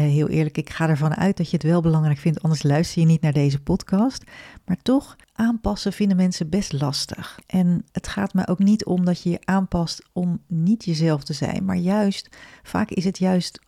Heel 0.00 0.28
eerlijk, 0.28 0.58
ik 0.58 0.70
ga 0.70 0.88
ervan 0.88 1.14
uit 1.14 1.36
dat 1.36 1.50
je 1.50 1.56
het 1.56 1.66
wel 1.66 1.80
belangrijk 1.80 2.18
vindt, 2.18 2.42
anders 2.42 2.62
luister 2.62 3.00
je 3.00 3.06
niet 3.06 3.20
naar 3.20 3.32
deze 3.32 3.60
podcast. 3.60 4.24
Maar 4.64 4.76
toch, 4.82 5.16
aanpassen 5.32 5.92
vinden 5.92 6.16
mensen 6.16 6.48
best 6.48 6.72
lastig. 6.72 7.38
En 7.46 7.84
het 7.92 8.08
gaat 8.08 8.34
me 8.34 8.48
ook 8.48 8.58
niet 8.58 8.84
om 8.84 9.04
dat 9.04 9.22
je 9.22 9.30
je 9.30 9.40
aanpast 9.44 10.02
om 10.12 10.40
niet 10.46 10.84
jezelf 10.84 11.24
te 11.24 11.32
zijn, 11.32 11.64
maar 11.64 11.76
juist, 11.76 12.28
vaak 12.62 12.90
is 12.90 13.04
het 13.04 13.18
juist 13.18 13.60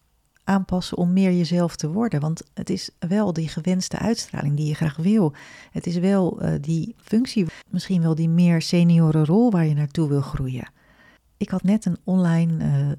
aanpassen 0.45 0.97
om 0.97 1.13
meer 1.13 1.33
jezelf 1.33 1.77
te 1.77 1.91
worden. 1.91 2.21
Want 2.21 2.43
het 2.55 2.71
is 2.71 2.91
wel 2.99 3.33
die 3.33 3.49
gewenste 3.49 3.99
uitstraling 3.99 4.57
die 4.57 4.67
je 4.67 4.75
graag 4.75 4.97
wil. 4.97 5.35
Het 5.71 5.87
is 5.87 5.97
wel 5.97 6.43
uh, 6.43 6.55
die 6.61 6.95
functie, 6.99 7.47
misschien 7.71 8.03
wel 8.03 8.15
die 8.15 8.29
meer 8.29 8.63
seniorenrol 8.63 9.51
waar 9.51 9.67
je 9.67 9.75
naartoe 9.75 10.09
wil 10.09 10.21
groeien. 10.21 10.71
Ik 11.37 11.49
had 11.49 11.63
net 11.63 11.85
een 11.85 11.99
online 12.05 12.65
uh, 12.65 12.93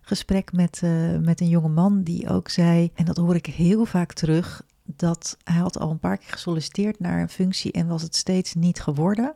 adviesgesprek 0.00 0.52
met, 0.52 0.80
uh, 0.84 1.18
met 1.18 1.40
een 1.40 1.48
jonge 1.48 1.68
man 1.68 2.02
die 2.02 2.28
ook 2.28 2.48
zei, 2.48 2.90
en 2.94 3.04
dat 3.04 3.16
hoor 3.16 3.34
ik 3.34 3.46
heel 3.46 3.84
vaak 3.84 4.12
terug, 4.12 4.62
dat 4.96 5.36
hij 5.44 5.56
had 5.56 5.78
al 5.78 5.90
een 5.90 5.98
paar 5.98 6.18
keer 6.18 6.32
gesolliciteerd 6.32 7.00
naar 7.00 7.20
een 7.20 7.28
functie 7.28 7.72
en 7.72 7.86
was 7.86 8.02
het 8.02 8.16
steeds 8.16 8.54
niet 8.54 8.80
geworden. 8.80 9.34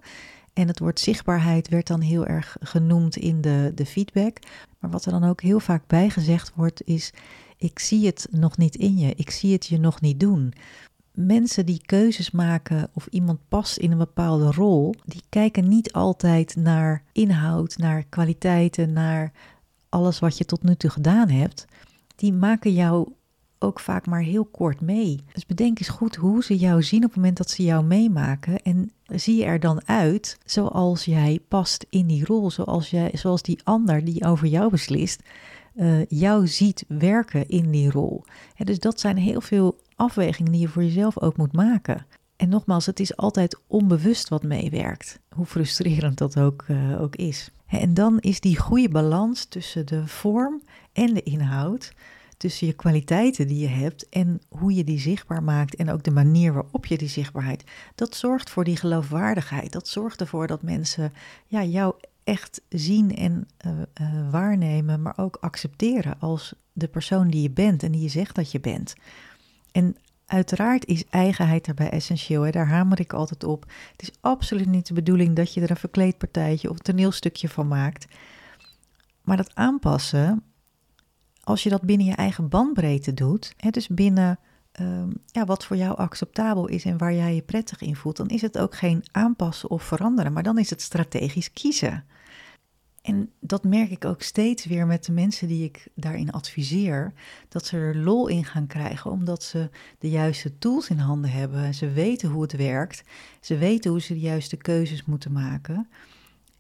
En 0.53 0.69
het 0.69 0.79
woord 0.79 1.01
zichtbaarheid 1.01 1.69
werd 1.69 1.87
dan 1.87 2.01
heel 2.01 2.27
erg 2.27 2.57
genoemd 2.61 3.17
in 3.17 3.41
de, 3.41 3.73
de 3.75 3.87
feedback. 3.87 4.39
Maar 4.79 4.91
wat 4.91 5.05
er 5.05 5.13
dan 5.13 5.25
ook 5.25 5.41
heel 5.41 5.61
vaak 5.61 5.87
bijgezegd 5.87 6.53
wordt, 6.55 6.83
is: 6.85 7.13
Ik 7.57 7.79
zie 7.79 8.07
het 8.07 8.27
nog 8.31 8.57
niet 8.57 8.77
in 8.77 8.97
je, 8.97 9.15
ik 9.15 9.31
zie 9.31 9.53
het 9.53 9.67
je 9.67 9.79
nog 9.79 10.01
niet 10.01 10.21
doen. 10.21 10.53
Mensen 11.13 11.67
die 11.67 11.83
keuzes 11.87 12.31
maken 12.31 12.91
of 12.93 13.07
iemand 13.07 13.39
past 13.49 13.77
in 13.77 13.93
een 13.93 13.99
bepaalde 13.99 14.51
rol, 14.51 14.95
die 15.05 15.23
kijken 15.29 15.69
niet 15.69 15.93
altijd 15.93 16.57
naar 16.57 17.03
inhoud, 17.13 17.77
naar 17.79 18.05
kwaliteiten, 18.09 18.93
naar 18.93 19.33
alles 19.95 20.19
wat 20.19 20.39
je 20.39 20.45
tot 20.45 20.63
nu 20.63 20.77
toe 20.77 20.91
gedaan 20.91 21.29
hebt. 21.29 21.67
Die 22.17 22.33
maken 22.33 22.73
jou 22.73 23.09
ook 23.59 23.81
vaak 23.81 24.07
maar 24.07 24.21
heel 24.21 24.45
kort 24.45 24.81
mee. 24.81 25.25
Dus 25.33 25.47
bedenk 25.47 25.79
eens 25.79 25.89
goed 25.89 26.17
hoe 26.17 26.45
ze 26.45 26.57
jou 26.57 26.83
zien 26.83 27.05
op 27.05 27.09
het 27.09 27.17
moment 27.17 27.37
dat 27.37 27.51
ze 27.51 27.63
jou 27.63 27.85
meemaken. 27.85 28.63
En 28.63 28.93
zie 29.07 29.37
je 29.37 29.45
er 29.45 29.61
dan 29.61 29.87
uit 29.87 30.39
zoals 30.45 31.05
jij 31.05 31.41
past 31.49 31.87
in 31.91 32.07
die 32.07 32.25
rol, 32.25 32.51
zoals, 32.51 32.91
jij, 32.91 33.11
zoals 33.13 33.43
die 33.43 33.61
ander 33.65 34.05
die 34.05 34.25
over 34.25 34.47
jou 34.47 34.71
beslist, 34.71 35.23
uh, 35.75 36.05
jou 36.07 36.47
ziet 36.47 36.85
werken 36.89 37.49
in 37.49 37.71
die 37.71 37.91
rol. 37.91 38.25
dus 38.57 38.79
dat 38.79 39.01
zijn 39.01 39.17
heel 39.17 39.41
veel 39.41 39.79
afwegingen 39.97 40.53
die 40.53 40.61
je 40.61 40.69
voor 40.69 40.85
jezelf 40.85 41.21
ook 41.21 41.37
moet 41.37 41.53
maken. 41.53 42.07
En 42.37 42.49
nogmaals, 42.49 42.87
het 42.87 43.01
is 43.01 43.17
altijd 43.17 43.61
onbewust 43.67 44.29
wat 44.29 44.43
meewerkt, 44.43 45.21
hoe 45.29 45.47
frustrerend 45.47 46.19
dat 46.19 46.39
ook, 46.39 46.65
uh, 46.69 47.01
ook 47.01 47.17
is. 47.17 47.51
En 47.67 47.95
dan 47.95 48.21
is 48.21 48.41
die 48.41 48.59
goede 48.59 48.89
balans 48.89 49.45
tussen 49.45 49.87
de 49.87 50.07
vorm 50.07 50.63
en 50.93 51.15
de 51.15 51.23
inhoud 51.23 51.93
tussen 52.37 52.67
je 52.67 52.73
kwaliteiten 52.73 53.47
die 53.47 53.59
je 53.59 53.69
hebt 53.69 54.09
en 54.09 54.41
hoe 54.49 54.75
je 54.75 54.85
die 54.85 54.99
zichtbaar 54.99 55.43
maakt 55.43 55.75
en 55.75 55.91
ook 55.91 56.03
de 56.03 56.11
manier 56.11 56.53
waarop 56.53 56.87
je 56.87 56.99
die 56.99 57.09
zichtbaarheid, 57.09 57.65
dat 57.95 58.15
zorgt 58.15 58.51
voor 58.51 58.65
die 58.65 58.77
geloofwaardigheid. 58.77 59.73
Dat 59.73 59.89
zorgt 59.89 60.21
ervoor 60.21 60.47
dat 60.47 60.63
mensen 60.63 61.13
ja, 61.47 61.65
jou 61.65 61.95
echt 62.25 62.61
zien 62.69 63.17
en 63.17 63.49
uh, 63.67 63.73
uh, 64.01 64.31
waarnemen, 64.31 65.03
maar 65.03 65.15
ook 65.17 65.37
accepteren 65.41 66.21
als 66.21 66.55
de 66.73 66.89
persoon 66.89 67.29
die 67.29 67.43
je 67.43 67.51
bent 67.51 67.83
en 67.83 67.93
die 67.93 68.03
je 68.03 68.09
zegt 68.09 68.35
dat 68.35 68.51
je 68.51 68.61
bent. 68.61 68.95
En 69.73 69.97
uiteraard 70.27 70.87
is 70.87 71.05
eigenheid 71.11 71.65
daarbij 71.65 71.91
essentieel. 71.91 72.43
Hè? 72.43 72.51
Daar 72.51 72.69
hamer 72.69 73.01
ik 73.01 73.13
altijd 73.13 73.45
op. 73.45 73.65
Het 73.93 74.03
is 74.03 74.11
absoluut 74.21 74.69
niet 74.69 74.87
de 74.87 74.95
bedoeling 74.95 75.37
dat 75.37 75.55
je 75.55 75.61
er 75.61 75.71
een 75.71 75.77
verkleedpartijtje 75.77 76.71
of 76.71 76.77
een 76.77 76.83
toneelstukje 76.83 77.49
van 77.49 77.69
maakt. 77.69 78.07
Maar 79.23 79.37
dat 79.37 79.55
aanpassen, 79.55 80.43
als 81.43 81.63
je 81.63 81.71
dat 81.71 81.83
binnen 81.83 82.07
je 82.07 82.15
eigen 82.15 82.49
bandbreedte 82.49 83.15
doet, 83.15 83.55
hè, 83.57 83.71
dus 83.71 83.89
binnen 83.89 84.39
um, 84.81 85.13
ja, 85.27 85.45
wat 85.45 85.65
voor 85.65 85.77
jou 85.77 85.97
acceptabel 85.97 86.67
is 86.67 86.85
en 86.85 86.99
waar 86.99 87.15
jij 87.15 87.35
je 87.35 87.43
prettig 87.43 87.81
in 87.81 87.97
voelt, 87.97 88.17
dan 88.17 88.29
is 88.29 88.43
het 88.43 88.59
ook 88.59 88.75
geen 88.75 89.05
aanpassen 89.13 89.71
of 89.71 89.83
veranderen, 89.83 90.33
maar 90.33 90.43
dan 90.43 90.59
is 90.59 90.71
het 90.71 90.83
strategisch 90.83 91.53
kiezen. 91.53 92.05
En 93.05 93.31
dat 93.41 93.65
merk 93.65 93.91
ik 93.91 94.05
ook 94.05 94.23
steeds 94.23 94.65
weer 94.65 94.87
met 94.87 95.05
de 95.05 95.13
mensen 95.13 95.49
die 95.49 95.65
ik 95.65 95.89
daarin 95.95 96.33
adviseer, 96.33 97.13
dat 97.49 97.67
ze 97.67 97.77
er 97.77 97.97
lol 97.97 98.27
in 98.27 98.45
gaan 98.45 98.67
krijgen, 98.67 99.11
omdat 99.11 99.43
ze 99.43 99.71
de 99.99 100.11
juiste 100.11 100.59
tools 100.59 100.89
in 100.89 100.99
handen 100.99 101.31
hebben. 101.31 101.75
Ze 101.75 101.91
weten 101.91 102.29
hoe 102.29 102.43
het 102.43 102.57
werkt, 102.57 103.05
ze 103.41 103.57
weten 103.57 103.91
hoe 103.91 104.01
ze 104.01 104.13
de 104.13 104.21
juiste 104.21 104.57
keuzes 104.57 105.05
moeten 105.05 105.33
maken. 105.33 105.89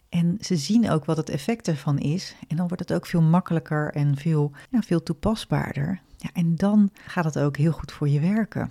En 0.08 0.38
ze 0.40 0.56
zien 0.56 0.90
ook 0.90 1.04
wat 1.04 1.16
het 1.16 1.28
effect 1.28 1.68
ervan 1.68 1.98
is. 1.98 2.34
En 2.48 2.56
dan 2.56 2.68
wordt 2.68 2.88
het 2.88 2.92
ook 2.92 3.06
veel 3.06 3.22
makkelijker 3.22 3.92
en 3.92 4.16
veel, 4.16 4.52
ja, 4.70 4.82
veel 4.82 5.02
toepasbaarder. 5.02 6.00
Ja, 6.16 6.30
en 6.32 6.56
dan 6.56 6.90
gaat 7.06 7.24
het 7.24 7.38
ook 7.38 7.56
heel 7.56 7.72
goed 7.72 7.92
voor 7.92 8.08
je 8.08 8.20
werken. 8.20 8.70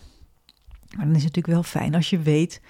Maar 0.96 1.06
dan 1.06 1.16
is 1.16 1.24
het 1.24 1.36
natuurlijk 1.36 1.54
wel 1.54 1.64
fijn 1.64 1.96
als 1.96 2.10
je 2.10 2.20
weet 2.20 2.62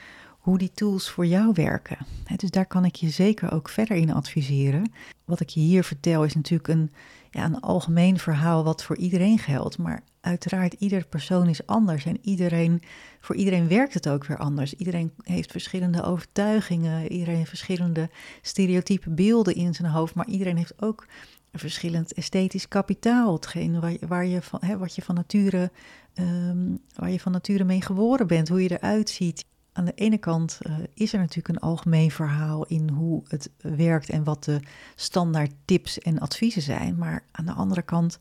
hoe 0.44 0.58
die 0.58 0.72
tools 0.74 1.10
voor 1.10 1.26
jou 1.26 1.52
werken. 1.54 1.98
dus 2.36 2.50
daar 2.50 2.66
kan 2.66 2.86
ik 2.86 2.96
je 2.96 3.10
zeker 3.10 3.52
ook 3.52 3.70
verder 3.70 3.98
in 3.98 4.14
adviseren. 4.14 4.92
Wat 5.26 5.40
ik 5.40 5.50
je 5.50 5.60
hier 5.60 5.84
vertel 5.84 6.24
is 6.24 6.36
natuurlijk 6.36 6.68
een, 6.68 6.92
ja, 7.30 7.46
een 7.46 7.60
algemeen 7.60 8.20
verhaal 8.20 8.64
wat 8.64 8.84
voor 8.84 8.98
iedereen 8.98 9.40
geldt. 9.40 9.78
Maar 9.78 10.04
uiteraard, 10.22 10.74
ieder 10.74 11.06
persoon 11.06 11.48
is 11.48 11.66
anders 11.66 12.06
en 12.06 12.18
iedereen, 12.22 12.82
voor 13.20 13.36
iedereen 13.36 13.68
werkt 13.68 13.94
het 13.94 14.10
ook 14.10 14.26
weer 14.26 14.38
anders. 14.38 14.74
Iedereen 14.74 15.12
heeft 15.22 15.52
verschillende 15.52 16.04
overtuigingen, 16.04 17.12
iedereen 17.12 17.36
heeft 17.36 17.50
verschillende 17.50 18.10
stereotype 18.42 19.10
beelden 19.10 19.56
in 19.56 19.74
zijn 19.74 19.92
hoofd, 19.92 20.16
maar 20.16 20.28
iedereen 20.28 20.58
heeft 20.58 20.82
ook 20.82 21.08
een 21.52 21.60
verschillend 21.60 22.14
esthetisch 22.14 22.68
kapitaal. 22.68 23.34
Hetgeen 23.34 23.80
waar, 23.80 23.98
waar 24.08 24.26
je 24.26 24.42
van, 24.42 24.60
hè, 24.64 24.78
wat 24.78 24.96
je 24.96 25.02
van 25.02 25.16
nature, 25.16 25.72
um, 26.14 26.80
waar 26.96 27.12
je 27.12 27.20
van 27.20 27.32
nature 27.32 27.64
mee 27.64 27.82
geboren 27.82 28.28
bent, 28.28 28.50
hoe 28.50 28.64
je 28.64 28.72
eruit 28.72 29.10
ziet. 29.10 29.46
Aan 29.74 29.86
de 29.86 29.94
ene 29.94 30.18
kant 30.18 30.60
uh, 30.62 30.76
is 30.94 31.14
er 31.14 31.20
natuurlijk 31.20 31.48
een 31.48 31.60
algemeen 31.60 32.12
verhaal 32.12 32.66
in 32.66 32.90
hoe 32.90 33.24
het 33.28 33.50
werkt 33.58 34.10
en 34.10 34.24
wat 34.24 34.44
de 34.44 34.60
standaard 34.96 35.52
tips 35.66 36.00
en 36.00 36.20
adviezen 36.20 36.62
zijn. 36.62 36.98
Maar 36.98 37.24
aan 37.32 37.46
de 37.46 37.52
andere 37.52 37.82
kant 37.82 38.20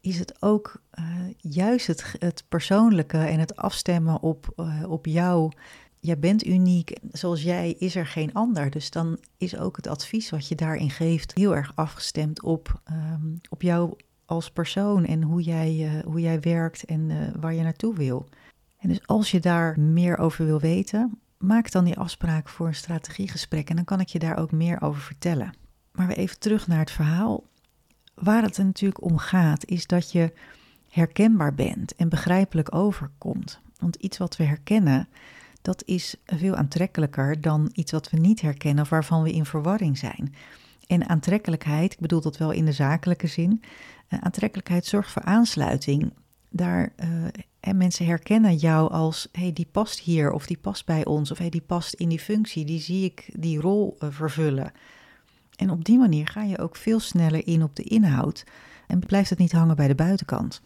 is 0.00 0.18
het 0.18 0.42
ook 0.42 0.82
uh, 0.98 1.04
juist 1.38 1.86
het, 1.86 2.14
het, 2.18 2.44
persoonlijke 2.48 3.18
en 3.18 3.38
het 3.38 3.56
afstemmen 3.56 4.22
op, 4.22 4.52
uh, 4.56 4.90
op 4.90 5.06
jou. 5.06 5.52
Jij 6.00 6.18
bent 6.18 6.46
uniek, 6.46 6.98
zoals 7.12 7.42
jij 7.42 7.72
is 7.78 7.96
er 7.96 8.06
geen 8.06 8.32
ander. 8.32 8.70
Dus 8.70 8.90
dan 8.90 9.18
is 9.36 9.56
ook 9.56 9.76
het 9.76 9.86
advies 9.86 10.30
wat 10.30 10.48
je 10.48 10.54
daarin 10.54 10.90
geeft 10.90 11.34
heel 11.34 11.56
erg 11.56 11.72
afgestemd 11.74 12.42
op, 12.42 12.80
um, 12.90 13.40
op 13.48 13.62
jou 13.62 13.96
als 14.24 14.50
persoon 14.50 15.04
en 15.04 15.22
hoe 15.22 15.42
jij, 15.42 16.02
hoe 16.04 16.20
jij 16.20 16.40
werkt 16.40 16.84
en 16.84 17.32
waar 17.40 17.54
je 17.54 17.62
naartoe 17.62 17.94
wil. 17.94 18.28
En 18.82 18.88
dus 18.88 19.06
als 19.06 19.30
je 19.30 19.40
daar 19.40 19.80
meer 19.80 20.18
over 20.18 20.44
wil 20.44 20.60
weten, 20.60 21.18
maak 21.38 21.70
dan 21.70 21.84
die 21.84 21.98
afspraak 21.98 22.48
voor 22.48 22.66
een 22.66 22.74
strategiegesprek 22.74 23.70
en 23.70 23.76
dan 23.76 23.84
kan 23.84 24.00
ik 24.00 24.08
je 24.08 24.18
daar 24.18 24.38
ook 24.38 24.52
meer 24.52 24.82
over 24.82 25.00
vertellen. 25.00 25.54
Maar 25.92 26.06
weer 26.06 26.16
even 26.16 26.38
terug 26.38 26.66
naar 26.66 26.78
het 26.78 26.90
verhaal 26.90 27.44
waar 28.14 28.42
het 28.42 28.56
er 28.56 28.64
natuurlijk 28.64 29.02
om 29.02 29.18
gaat, 29.18 29.66
is 29.66 29.86
dat 29.86 30.12
je 30.12 30.32
herkenbaar 30.88 31.54
bent 31.54 31.94
en 31.94 32.08
begrijpelijk 32.08 32.74
overkomt. 32.74 33.60
Want 33.78 33.96
iets 33.96 34.18
wat 34.18 34.36
we 34.36 34.44
herkennen, 34.44 35.08
dat 35.62 35.82
is 35.86 36.16
veel 36.26 36.56
aantrekkelijker 36.56 37.40
dan 37.40 37.70
iets 37.72 37.92
wat 37.92 38.10
we 38.10 38.18
niet 38.18 38.40
herkennen 38.40 38.84
of 38.84 38.90
waarvan 38.90 39.22
we 39.22 39.32
in 39.32 39.44
verwarring 39.44 39.98
zijn. 39.98 40.34
En 40.86 41.08
aantrekkelijkheid, 41.08 41.92
ik 41.92 42.00
bedoel 42.00 42.20
dat 42.20 42.36
wel 42.36 42.50
in 42.50 42.64
de 42.64 42.72
zakelijke 42.72 43.26
zin, 43.26 43.62
uh, 44.08 44.18
aantrekkelijkheid 44.20 44.86
zorgt 44.86 45.10
voor 45.10 45.22
aansluiting. 45.22 46.12
Daar 46.48 46.92
uh, 47.04 47.06
En 47.72 47.78
mensen 47.78 48.06
herkennen 48.06 48.56
jou 48.56 48.90
als, 48.90 49.28
hey, 49.32 49.52
die 49.52 49.68
past 49.72 50.00
hier 50.00 50.32
of 50.32 50.46
die 50.46 50.58
past 50.60 50.86
bij 50.86 51.04
ons 51.04 51.30
of 51.30 51.38
hey, 51.38 51.48
die 51.48 51.60
past 51.60 51.94
in 51.94 52.08
die 52.08 52.18
functie, 52.18 52.64
die 52.64 52.80
zie 52.80 53.04
ik 53.04 53.30
die 53.34 53.60
rol 53.60 53.96
uh, 54.00 54.08
vervullen. 54.10 54.72
En 55.56 55.70
op 55.70 55.84
die 55.84 55.98
manier 55.98 56.28
ga 56.28 56.42
je 56.42 56.58
ook 56.58 56.76
veel 56.76 57.00
sneller 57.00 57.46
in 57.46 57.62
op 57.62 57.76
de 57.76 57.82
inhoud 57.82 58.44
en 58.86 58.98
blijft 58.98 59.30
het 59.30 59.38
niet 59.38 59.52
hangen 59.52 59.76
bij 59.76 59.88
de 59.88 59.94
buitenkant. 59.94 60.62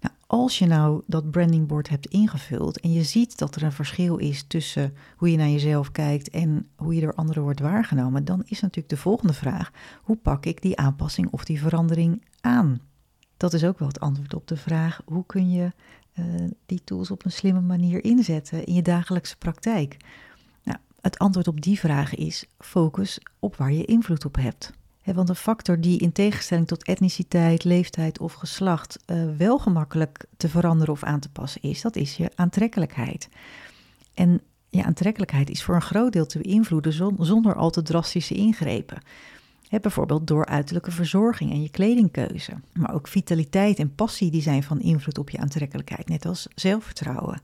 Nou, 0.00 0.14
als 0.26 0.58
je 0.58 0.66
nou 0.66 1.02
dat 1.06 1.30
brandingboard 1.30 1.88
hebt 1.88 2.06
ingevuld 2.06 2.80
en 2.80 2.92
je 2.92 3.02
ziet 3.02 3.38
dat 3.38 3.54
er 3.54 3.62
een 3.62 3.72
verschil 3.72 4.16
is 4.16 4.42
tussen 4.42 4.94
hoe 5.16 5.30
je 5.30 5.36
naar 5.36 5.48
jezelf 5.48 5.92
kijkt 5.92 6.30
en 6.30 6.68
hoe 6.76 6.94
je 6.94 7.00
door 7.00 7.14
anderen 7.14 7.42
wordt 7.42 7.60
waargenomen, 7.60 8.24
dan 8.24 8.42
is 8.46 8.60
natuurlijk 8.60 8.88
de 8.88 8.96
volgende 8.96 9.34
vraag: 9.34 9.70
hoe 10.02 10.16
pak 10.16 10.46
ik 10.46 10.62
die 10.62 10.76
aanpassing 10.76 11.28
of 11.30 11.44
die 11.44 11.60
verandering 11.60 12.24
aan? 12.40 12.89
Dat 13.40 13.52
is 13.52 13.64
ook 13.64 13.78
wel 13.78 13.88
het 13.88 14.00
antwoord 14.00 14.34
op 14.34 14.46
de 14.46 14.56
vraag: 14.56 15.00
hoe 15.04 15.26
kun 15.26 15.50
je 15.50 15.72
uh, 16.18 16.24
die 16.66 16.80
tools 16.84 17.10
op 17.10 17.24
een 17.24 17.32
slimme 17.32 17.60
manier 17.60 18.04
inzetten 18.04 18.64
in 18.64 18.74
je 18.74 18.82
dagelijkse 18.82 19.36
praktijk? 19.36 19.96
Nou, 20.62 20.78
het 21.00 21.18
antwoord 21.18 21.48
op 21.48 21.60
die 21.60 21.78
vraag 21.78 22.14
is: 22.14 22.44
focus 22.58 23.20
op 23.38 23.56
waar 23.56 23.72
je 23.72 23.84
invloed 23.84 24.24
op 24.24 24.36
hebt 24.36 24.72
want 25.14 25.28
een 25.28 25.34
factor 25.34 25.80
die 25.80 25.98
in 25.98 26.12
tegenstelling 26.12 26.66
tot 26.66 26.84
etniciteit, 26.84 27.64
leeftijd 27.64 28.18
of 28.18 28.32
geslacht 28.32 28.98
uh, 29.06 29.36
wel 29.36 29.58
gemakkelijk 29.58 30.24
te 30.36 30.48
veranderen 30.48 30.94
of 30.94 31.02
aan 31.02 31.20
te 31.20 31.30
passen 31.30 31.62
is, 31.62 31.80
dat 31.80 31.96
is 31.96 32.16
je 32.16 32.30
aantrekkelijkheid. 32.34 33.28
En 34.14 34.40
je 34.68 34.84
aantrekkelijkheid 34.84 35.50
is 35.50 35.62
voor 35.62 35.74
een 35.74 35.82
groot 35.82 36.12
deel 36.12 36.26
te 36.26 36.38
beïnvloeden 36.38 36.92
zonder 37.18 37.54
al 37.54 37.70
te 37.70 37.82
drastische 37.82 38.34
ingrepen. 38.34 38.98
Bijvoorbeeld 39.78 40.26
door 40.26 40.46
uiterlijke 40.46 40.90
verzorging 40.90 41.50
en 41.50 41.62
je 41.62 41.70
kledingkeuze. 41.70 42.52
Maar 42.72 42.94
ook 42.94 43.08
vitaliteit 43.08 43.78
en 43.78 43.94
passie 43.94 44.30
die 44.30 44.42
zijn 44.42 44.62
van 44.62 44.80
invloed 44.80 45.18
op 45.18 45.30
je 45.30 45.38
aantrekkelijkheid, 45.38 46.08
net 46.08 46.26
als 46.26 46.48
zelfvertrouwen. 46.54 47.42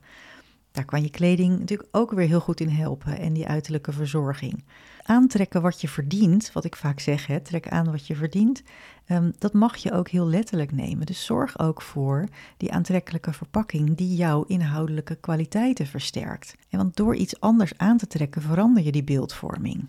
Daar 0.71 0.85
kan 0.85 1.01
je 1.01 1.09
kleding 1.09 1.59
natuurlijk 1.59 1.89
ook 1.91 2.11
weer 2.11 2.27
heel 2.27 2.39
goed 2.39 2.59
in 2.59 2.69
helpen 2.69 3.19
en 3.19 3.33
die 3.33 3.47
uiterlijke 3.47 3.91
verzorging. 3.91 4.63
Aantrekken 5.03 5.61
wat 5.61 5.81
je 5.81 5.87
verdient, 5.87 6.51
wat 6.51 6.63
ik 6.63 6.75
vaak 6.75 6.99
zeg, 6.99 7.39
trek 7.43 7.67
aan 7.67 7.91
wat 7.91 8.07
je 8.07 8.15
verdient, 8.15 8.63
um, 9.07 9.33
dat 9.37 9.53
mag 9.53 9.75
je 9.77 9.91
ook 9.91 10.09
heel 10.09 10.27
letterlijk 10.27 10.71
nemen. 10.71 11.05
Dus 11.05 11.25
zorg 11.25 11.59
ook 11.59 11.81
voor 11.81 12.27
die 12.57 12.71
aantrekkelijke 12.71 13.33
verpakking 13.33 13.97
die 13.97 14.15
jouw 14.15 14.43
inhoudelijke 14.43 15.15
kwaliteiten 15.15 15.87
versterkt. 15.87 16.55
En 16.69 16.77
want 16.77 16.95
door 16.95 17.15
iets 17.15 17.39
anders 17.39 17.77
aan 17.77 17.97
te 17.97 18.07
trekken 18.07 18.41
verander 18.41 18.83
je 18.83 18.91
die 18.91 19.03
beeldvorming. 19.03 19.87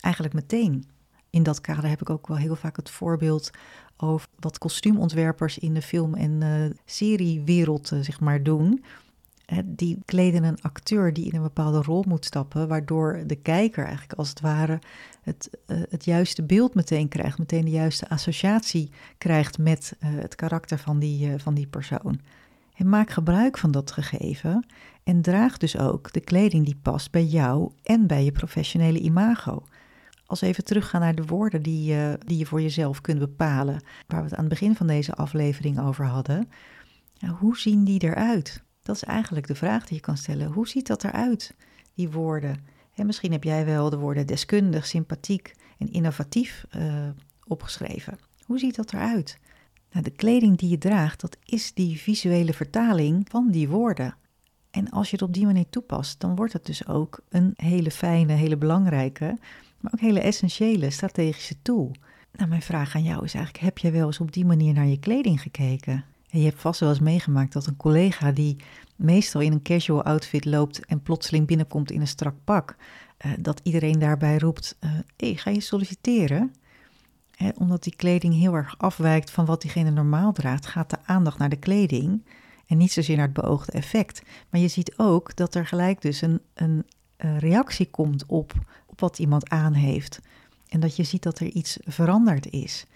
Eigenlijk 0.00 0.34
meteen. 0.34 0.84
In 1.30 1.42
dat 1.42 1.60
kader 1.60 1.88
heb 1.88 2.00
ik 2.00 2.10
ook 2.10 2.26
wel 2.26 2.36
heel 2.36 2.56
vaak 2.56 2.76
het 2.76 2.90
voorbeeld 2.90 3.50
over 3.96 4.28
wat 4.38 4.58
kostuumontwerpers 4.58 5.58
in 5.58 5.74
de 5.74 5.82
film- 5.82 6.14
en 6.14 6.40
uh, 6.42 6.70
seriewereld 6.84 7.92
uh, 7.92 8.00
zeg 8.00 8.20
maar 8.20 8.42
doen 8.42 8.84
die 9.64 9.98
kleden 10.04 10.44
een 10.44 10.60
acteur 10.60 11.12
die 11.12 11.24
in 11.24 11.34
een 11.34 11.42
bepaalde 11.42 11.82
rol 11.82 12.04
moet 12.08 12.24
stappen, 12.24 12.68
waardoor 12.68 13.22
de 13.26 13.36
kijker 13.36 13.84
eigenlijk 13.84 14.18
als 14.18 14.28
het 14.28 14.40
ware 14.40 14.78
het, 15.22 15.50
uh, 15.66 15.82
het 15.88 16.04
juiste 16.04 16.42
beeld 16.42 16.74
meteen 16.74 17.08
krijgt, 17.08 17.38
meteen 17.38 17.64
de 17.64 17.70
juiste 17.70 18.08
associatie 18.08 18.90
krijgt 19.18 19.58
met 19.58 19.96
het 19.98 20.34
karakter 20.34 20.78
van 20.78 20.98
die, 20.98 21.38
van 21.38 21.54
die 21.54 21.66
persoon. 21.66 22.20
En 22.74 22.88
maak 22.88 23.10
gebruik 23.10 23.58
van 23.58 23.70
dat 23.70 23.90
gegeven 23.90 24.66
en 25.02 25.22
draag 25.22 25.56
dus 25.56 25.78
ook 25.78 26.12
de 26.12 26.20
kleding 26.20 26.64
die 26.64 26.78
past 26.82 27.10
bij 27.10 27.24
jou 27.24 27.72
en 27.82 28.06
bij 28.06 28.24
je 28.24 28.32
professionele 28.32 28.98
imago. 29.00 29.64
Als 30.28 30.40
we 30.40 30.46
even 30.46 30.64
teruggaan 30.64 31.00
naar 31.00 31.14
de 31.14 31.24
woorden 31.24 31.62
die, 31.62 31.96
die 32.18 32.38
je 32.38 32.46
voor 32.46 32.62
jezelf 32.62 33.00
kunt 33.00 33.18
bepalen, 33.18 33.82
waar 34.06 34.18
we 34.18 34.28
het 34.28 34.34
aan 34.34 34.44
het 34.44 34.48
begin 34.48 34.76
van 34.76 34.86
deze 34.86 35.14
aflevering 35.14 35.80
over 35.80 36.04
hadden. 36.04 36.48
Hoe 37.38 37.58
zien 37.58 37.84
die 37.84 38.02
eruit? 38.02 38.62
Dat 38.82 38.96
is 38.96 39.04
eigenlijk 39.04 39.46
de 39.46 39.54
vraag 39.54 39.86
die 39.86 39.96
je 39.96 40.02
kan 40.02 40.16
stellen. 40.16 40.52
Hoe 40.52 40.68
ziet 40.68 40.86
dat 40.86 41.04
eruit, 41.04 41.54
die 41.94 42.10
woorden? 42.10 42.56
En 42.94 43.06
misschien 43.06 43.32
heb 43.32 43.44
jij 43.44 43.64
wel 43.64 43.90
de 43.90 43.98
woorden 43.98 44.26
deskundig, 44.26 44.86
sympathiek 44.86 45.54
en 45.78 45.92
innovatief 45.92 46.66
uh, 46.76 47.08
opgeschreven. 47.46 48.18
Hoe 48.44 48.58
ziet 48.58 48.76
dat 48.76 48.92
eruit? 48.92 49.38
Nou, 49.90 50.04
de 50.04 50.10
kleding 50.10 50.58
die 50.58 50.68
je 50.68 50.78
draagt, 50.78 51.20
dat 51.20 51.36
is 51.44 51.74
die 51.74 51.98
visuele 51.98 52.52
vertaling 52.52 53.26
van 53.30 53.50
die 53.50 53.68
woorden. 53.68 54.16
En 54.70 54.90
als 54.90 55.10
je 55.10 55.16
het 55.16 55.24
op 55.24 55.34
die 55.34 55.46
manier 55.46 55.68
toepast, 55.70 56.20
dan 56.20 56.36
wordt 56.36 56.52
het 56.52 56.66
dus 56.66 56.86
ook 56.86 57.20
een 57.28 57.52
hele 57.56 57.90
fijne, 57.90 58.32
hele 58.32 58.56
belangrijke, 58.56 59.38
maar 59.80 59.92
ook 59.94 60.00
hele 60.00 60.20
essentiële 60.20 60.90
strategische 60.90 61.62
tool. 61.62 61.94
Nou, 62.32 62.48
mijn 62.48 62.62
vraag 62.62 62.94
aan 62.94 63.02
jou 63.02 63.24
is 63.24 63.34
eigenlijk: 63.34 63.64
heb 63.64 63.78
jij 63.78 63.92
wel 63.92 64.06
eens 64.06 64.20
op 64.20 64.32
die 64.32 64.46
manier 64.46 64.74
naar 64.74 64.86
je 64.86 64.98
kleding 64.98 65.42
gekeken? 65.42 66.04
En 66.30 66.38
je 66.38 66.44
hebt 66.44 66.60
vast 66.60 66.80
wel 66.80 66.88
eens 66.88 67.00
meegemaakt 67.00 67.52
dat 67.52 67.66
een 67.66 67.76
collega 67.76 68.32
die 68.32 68.56
meestal 68.96 69.40
in 69.40 69.52
een 69.52 69.62
casual 69.62 70.02
outfit 70.02 70.44
loopt 70.44 70.86
en 70.86 71.02
plotseling 71.02 71.46
binnenkomt 71.46 71.90
in 71.90 72.00
een 72.00 72.06
strak 72.06 72.34
pak, 72.44 72.76
uh, 73.26 73.32
dat 73.40 73.60
iedereen 73.62 73.98
daarbij 73.98 74.38
roept: 74.38 74.76
hé, 74.80 74.88
uh, 74.88 74.98
hey, 75.16 75.34
ga 75.34 75.50
je 75.50 75.60
solliciteren? 75.60 76.52
omdat 77.54 77.82
die 77.82 77.96
kleding 77.96 78.34
heel 78.34 78.54
erg 78.54 78.74
afwijkt 78.78 79.30
van 79.30 79.44
wat 79.44 79.62
diegene 79.62 79.90
normaal 79.90 80.32
draagt, 80.32 80.66
gaat 80.66 80.90
de 80.90 80.96
aandacht 81.04 81.38
naar 81.38 81.48
de 81.48 81.56
kleding 81.56 82.22
en 82.66 82.76
niet 82.76 82.92
zozeer 82.92 83.16
naar 83.16 83.24
het 83.24 83.34
beoogde 83.34 83.72
effect. 83.72 84.22
Maar 84.50 84.60
je 84.60 84.68
ziet 84.68 84.94
ook 84.96 85.36
dat 85.36 85.54
er 85.54 85.66
gelijk 85.66 86.00
dus 86.00 86.20
een, 86.20 86.40
een, 86.54 86.86
een 87.16 87.38
reactie 87.38 87.90
komt 87.90 88.26
op 88.26 88.52
wat 89.00 89.18
iemand 89.18 89.48
aan 89.48 89.72
heeft. 89.72 90.20
En 90.68 90.80
dat 90.80 90.96
je 90.96 91.04
ziet 91.04 91.22
dat 91.22 91.38
er 91.38 91.46
iets 91.46 91.78
veranderd 91.84 92.50
is 92.50 92.86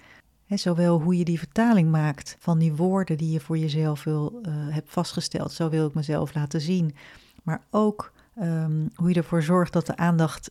zowel 0.59 1.01
hoe 1.01 1.19
je 1.19 1.25
die 1.25 1.39
vertaling 1.39 1.91
maakt 1.91 2.37
van 2.39 2.59
die 2.59 2.75
woorden 2.75 3.17
die 3.17 3.31
je 3.31 3.41
voor 3.41 3.59
jezelf 3.59 4.05
wil, 4.05 4.41
uh, 4.43 4.53
hebt 4.75 4.91
vastgesteld, 4.91 5.53
zo 5.53 5.69
wil 5.69 5.87
ik 5.87 5.95
mezelf 5.95 6.35
laten 6.35 6.61
zien. 6.61 6.95
Maar 7.43 7.63
ook 7.71 8.13
um, 8.41 8.91
hoe 8.95 9.09
je 9.09 9.15
ervoor 9.15 9.43
zorgt 9.43 9.73
dat 9.73 9.87
de 9.87 9.97
aandacht 9.97 10.51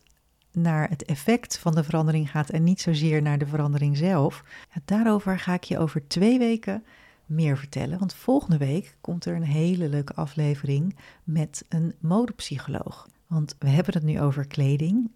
naar 0.52 0.90
het 0.90 1.06
effect 1.06 1.58
van 1.58 1.76
de 1.76 1.84
verandering 1.84 2.32
gaat 2.32 2.50
en 2.50 2.64
niet 2.64 2.82
zozeer 2.82 3.22
naar 3.22 3.38
de 3.38 3.48
verandering 3.48 3.98
zelf. 3.98 4.44
Daarover 4.86 5.40
ga 5.40 5.54
ik 5.54 5.64
je 5.64 5.80
over 5.80 6.08
twee 6.08 6.40
weken 6.40 6.84
meer 7.26 7.58
vertellen. 7.58 8.00
Want 8.00 8.14
volgende 8.14 8.58
week 8.58 8.98
komt 9.02 9.26
er 9.26 9.36
een 9.36 9.44
hele 9.44 9.90
leuke 9.90 10.14
aflevering 10.14 10.98
met 11.24 11.66
een 11.70 11.94
modepsycholoog. 12.00 13.08
Want 13.28 13.56
we 13.60 13.70
hebben 13.70 13.94
het 13.94 14.04
nu 14.04 14.22
over 14.22 14.48
kleding. 14.48 15.12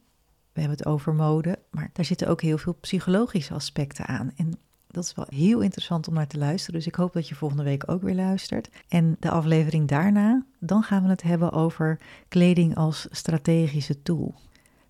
We 0.55 0.61
hebben 0.61 0.77
het 0.77 0.87
over 0.87 1.13
mode, 1.13 1.59
maar 1.71 1.89
daar 1.93 2.05
zitten 2.05 2.27
ook 2.27 2.41
heel 2.41 2.57
veel 2.57 2.77
psychologische 2.81 3.53
aspecten 3.53 4.05
aan. 4.05 4.31
En 4.35 4.53
dat 4.87 5.03
is 5.03 5.13
wel 5.15 5.25
heel 5.29 5.59
interessant 5.61 6.07
om 6.07 6.13
naar 6.13 6.27
te 6.27 6.37
luisteren. 6.37 6.75
Dus 6.75 6.87
ik 6.87 6.95
hoop 6.95 7.13
dat 7.13 7.27
je 7.27 7.35
volgende 7.35 7.63
week 7.63 7.91
ook 7.91 8.01
weer 8.01 8.15
luistert. 8.15 8.69
En 8.87 9.15
de 9.19 9.29
aflevering 9.29 9.87
daarna, 9.87 10.45
dan 10.59 10.83
gaan 10.83 11.03
we 11.03 11.09
het 11.09 11.21
hebben 11.21 11.51
over 11.51 11.99
kleding 12.27 12.75
als 12.75 13.07
strategische 13.11 14.01
tool. 14.01 14.35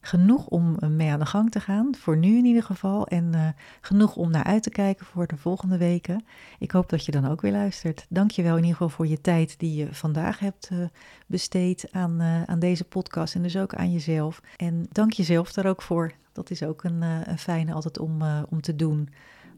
Genoeg 0.05 0.47
om 0.47 0.77
mee 0.95 1.11
aan 1.11 1.19
de 1.19 1.25
gang 1.25 1.51
te 1.51 1.59
gaan, 1.59 1.95
voor 1.95 2.17
nu 2.17 2.37
in 2.37 2.45
ieder 2.45 2.63
geval. 2.63 3.07
En 3.07 3.31
uh, 3.35 3.47
genoeg 3.81 4.15
om 4.15 4.31
naar 4.31 4.43
uit 4.43 4.63
te 4.63 4.69
kijken 4.69 5.05
voor 5.05 5.27
de 5.27 5.37
volgende 5.37 5.77
weken. 5.77 6.25
Ik 6.59 6.71
hoop 6.71 6.89
dat 6.89 7.05
je 7.05 7.11
dan 7.11 7.27
ook 7.27 7.41
weer 7.41 7.51
luistert. 7.51 8.05
Dank 8.09 8.31
je 8.31 8.43
wel 8.43 8.51
in 8.51 8.61
ieder 8.61 8.71
geval 8.71 8.89
voor 8.89 9.07
je 9.07 9.21
tijd 9.21 9.59
die 9.59 9.75
je 9.75 9.93
vandaag 9.93 10.39
hebt 10.39 10.69
uh, 10.73 10.85
besteed 11.27 11.87
aan, 11.91 12.21
aan 12.21 12.59
deze 12.59 12.83
podcast 12.83 13.35
en 13.35 13.41
dus 13.41 13.57
ook 13.57 13.75
aan 13.75 13.91
jezelf. 13.91 14.41
En 14.55 14.85
dank 14.91 15.13
jezelf 15.13 15.53
daar 15.53 15.65
ook 15.65 15.81
voor. 15.81 16.11
Dat 16.31 16.49
is 16.49 16.63
ook 16.63 16.83
een, 16.83 17.01
een 17.01 17.39
fijne 17.39 17.73
altijd 17.73 17.99
om, 17.99 18.21
om 18.49 18.61
te 18.61 18.75
doen. 18.75 19.09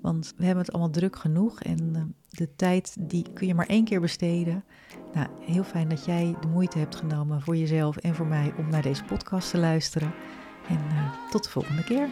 Want 0.02 0.34
we 0.38 0.46
hebben 0.46 0.64
het 0.64 0.74
allemaal 0.74 0.92
druk 0.92 1.16
genoeg 1.16 1.62
en 1.62 1.96
eh, 1.96 2.02
de 2.30 2.56
tijd 2.56 2.96
die 3.00 3.26
kun 3.34 3.48
je 3.48 3.56
maar 3.56 3.66
één 3.66 3.86
keer 3.86 4.02
besteden. 4.02 4.64
Nou, 5.14 5.28
heel 5.42 5.64
fijn 5.64 5.90
dat 5.90 6.06
jij 6.06 6.36
de 6.42 6.48
moeite 6.48 6.78
hebt 6.78 6.96
genomen 6.96 7.42
voor 7.42 7.58
jezelf 7.58 7.98
en 7.98 8.16
voor 8.16 8.28
mij 8.28 8.54
om 8.58 8.70
naar 8.70 8.82
deze 8.82 9.04
podcast 9.04 9.50
te 9.50 9.58
luisteren. 9.58 10.14
En 10.68 10.80
uh, 10.92 11.30
tot 11.32 11.44
de 11.44 11.50
volgende 11.50 11.84
keer. 11.84 12.10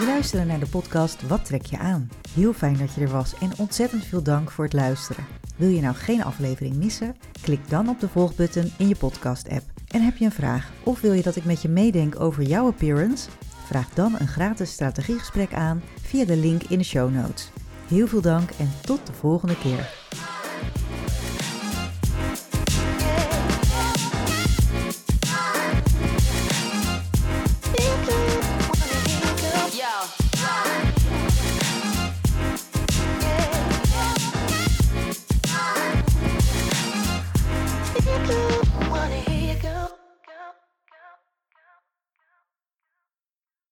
We 0.00 0.06
luisteren 0.06 0.46
naar 0.46 0.60
de 0.60 0.66
podcast 0.66 1.28
Wat 1.28 1.44
trek 1.44 1.66
je 1.66 1.78
aan? 1.78 2.10
Heel 2.34 2.52
fijn 2.52 2.76
dat 2.76 2.94
je 2.94 3.00
er 3.00 3.10
was 3.10 3.34
en 3.38 3.50
ontzettend 3.58 4.04
veel 4.04 4.22
dank 4.22 4.50
voor 4.50 4.64
het 4.64 4.72
luisteren. 4.72 5.24
Wil 5.56 5.68
je 5.68 5.80
nou 5.80 5.94
geen 5.94 6.24
aflevering 6.24 6.76
missen? 6.76 7.16
Klik 7.40 7.68
dan 7.68 7.88
op 7.88 8.00
de 8.00 8.08
volgbutton 8.08 8.72
in 8.78 8.88
je 8.88 8.96
podcast-app. 8.96 9.79
En 9.90 10.02
heb 10.02 10.16
je 10.16 10.24
een 10.24 10.32
vraag 10.32 10.72
of 10.84 11.00
wil 11.00 11.12
je 11.12 11.22
dat 11.22 11.36
ik 11.36 11.44
met 11.44 11.62
je 11.62 11.68
meedenk 11.68 12.20
over 12.20 12.42
jouw 12.42 12.66
appearance? 12.66 13.28
Vraag 13.66 13.88
dan 13.94 14.14
een 14.18 14.28
gratis 14.28 14.70
strategiegesprek 14.72 15.54
aan 15.54 15.82
via 16.02 16.24
de 16.24 16.36
link 16.36 16.62
in 16.62 16.78
de 16.78 16.84
show 16.84 17.14
notes. 17.14 17.50
Heel 17.88 18.06
veel 18.06 18.20
dank 18.20 18.50
en 18.50 18.70
tot 18.80 19.06
de 19.06 19.12
volgende 19.12 19.58
keer. 19.58 19.99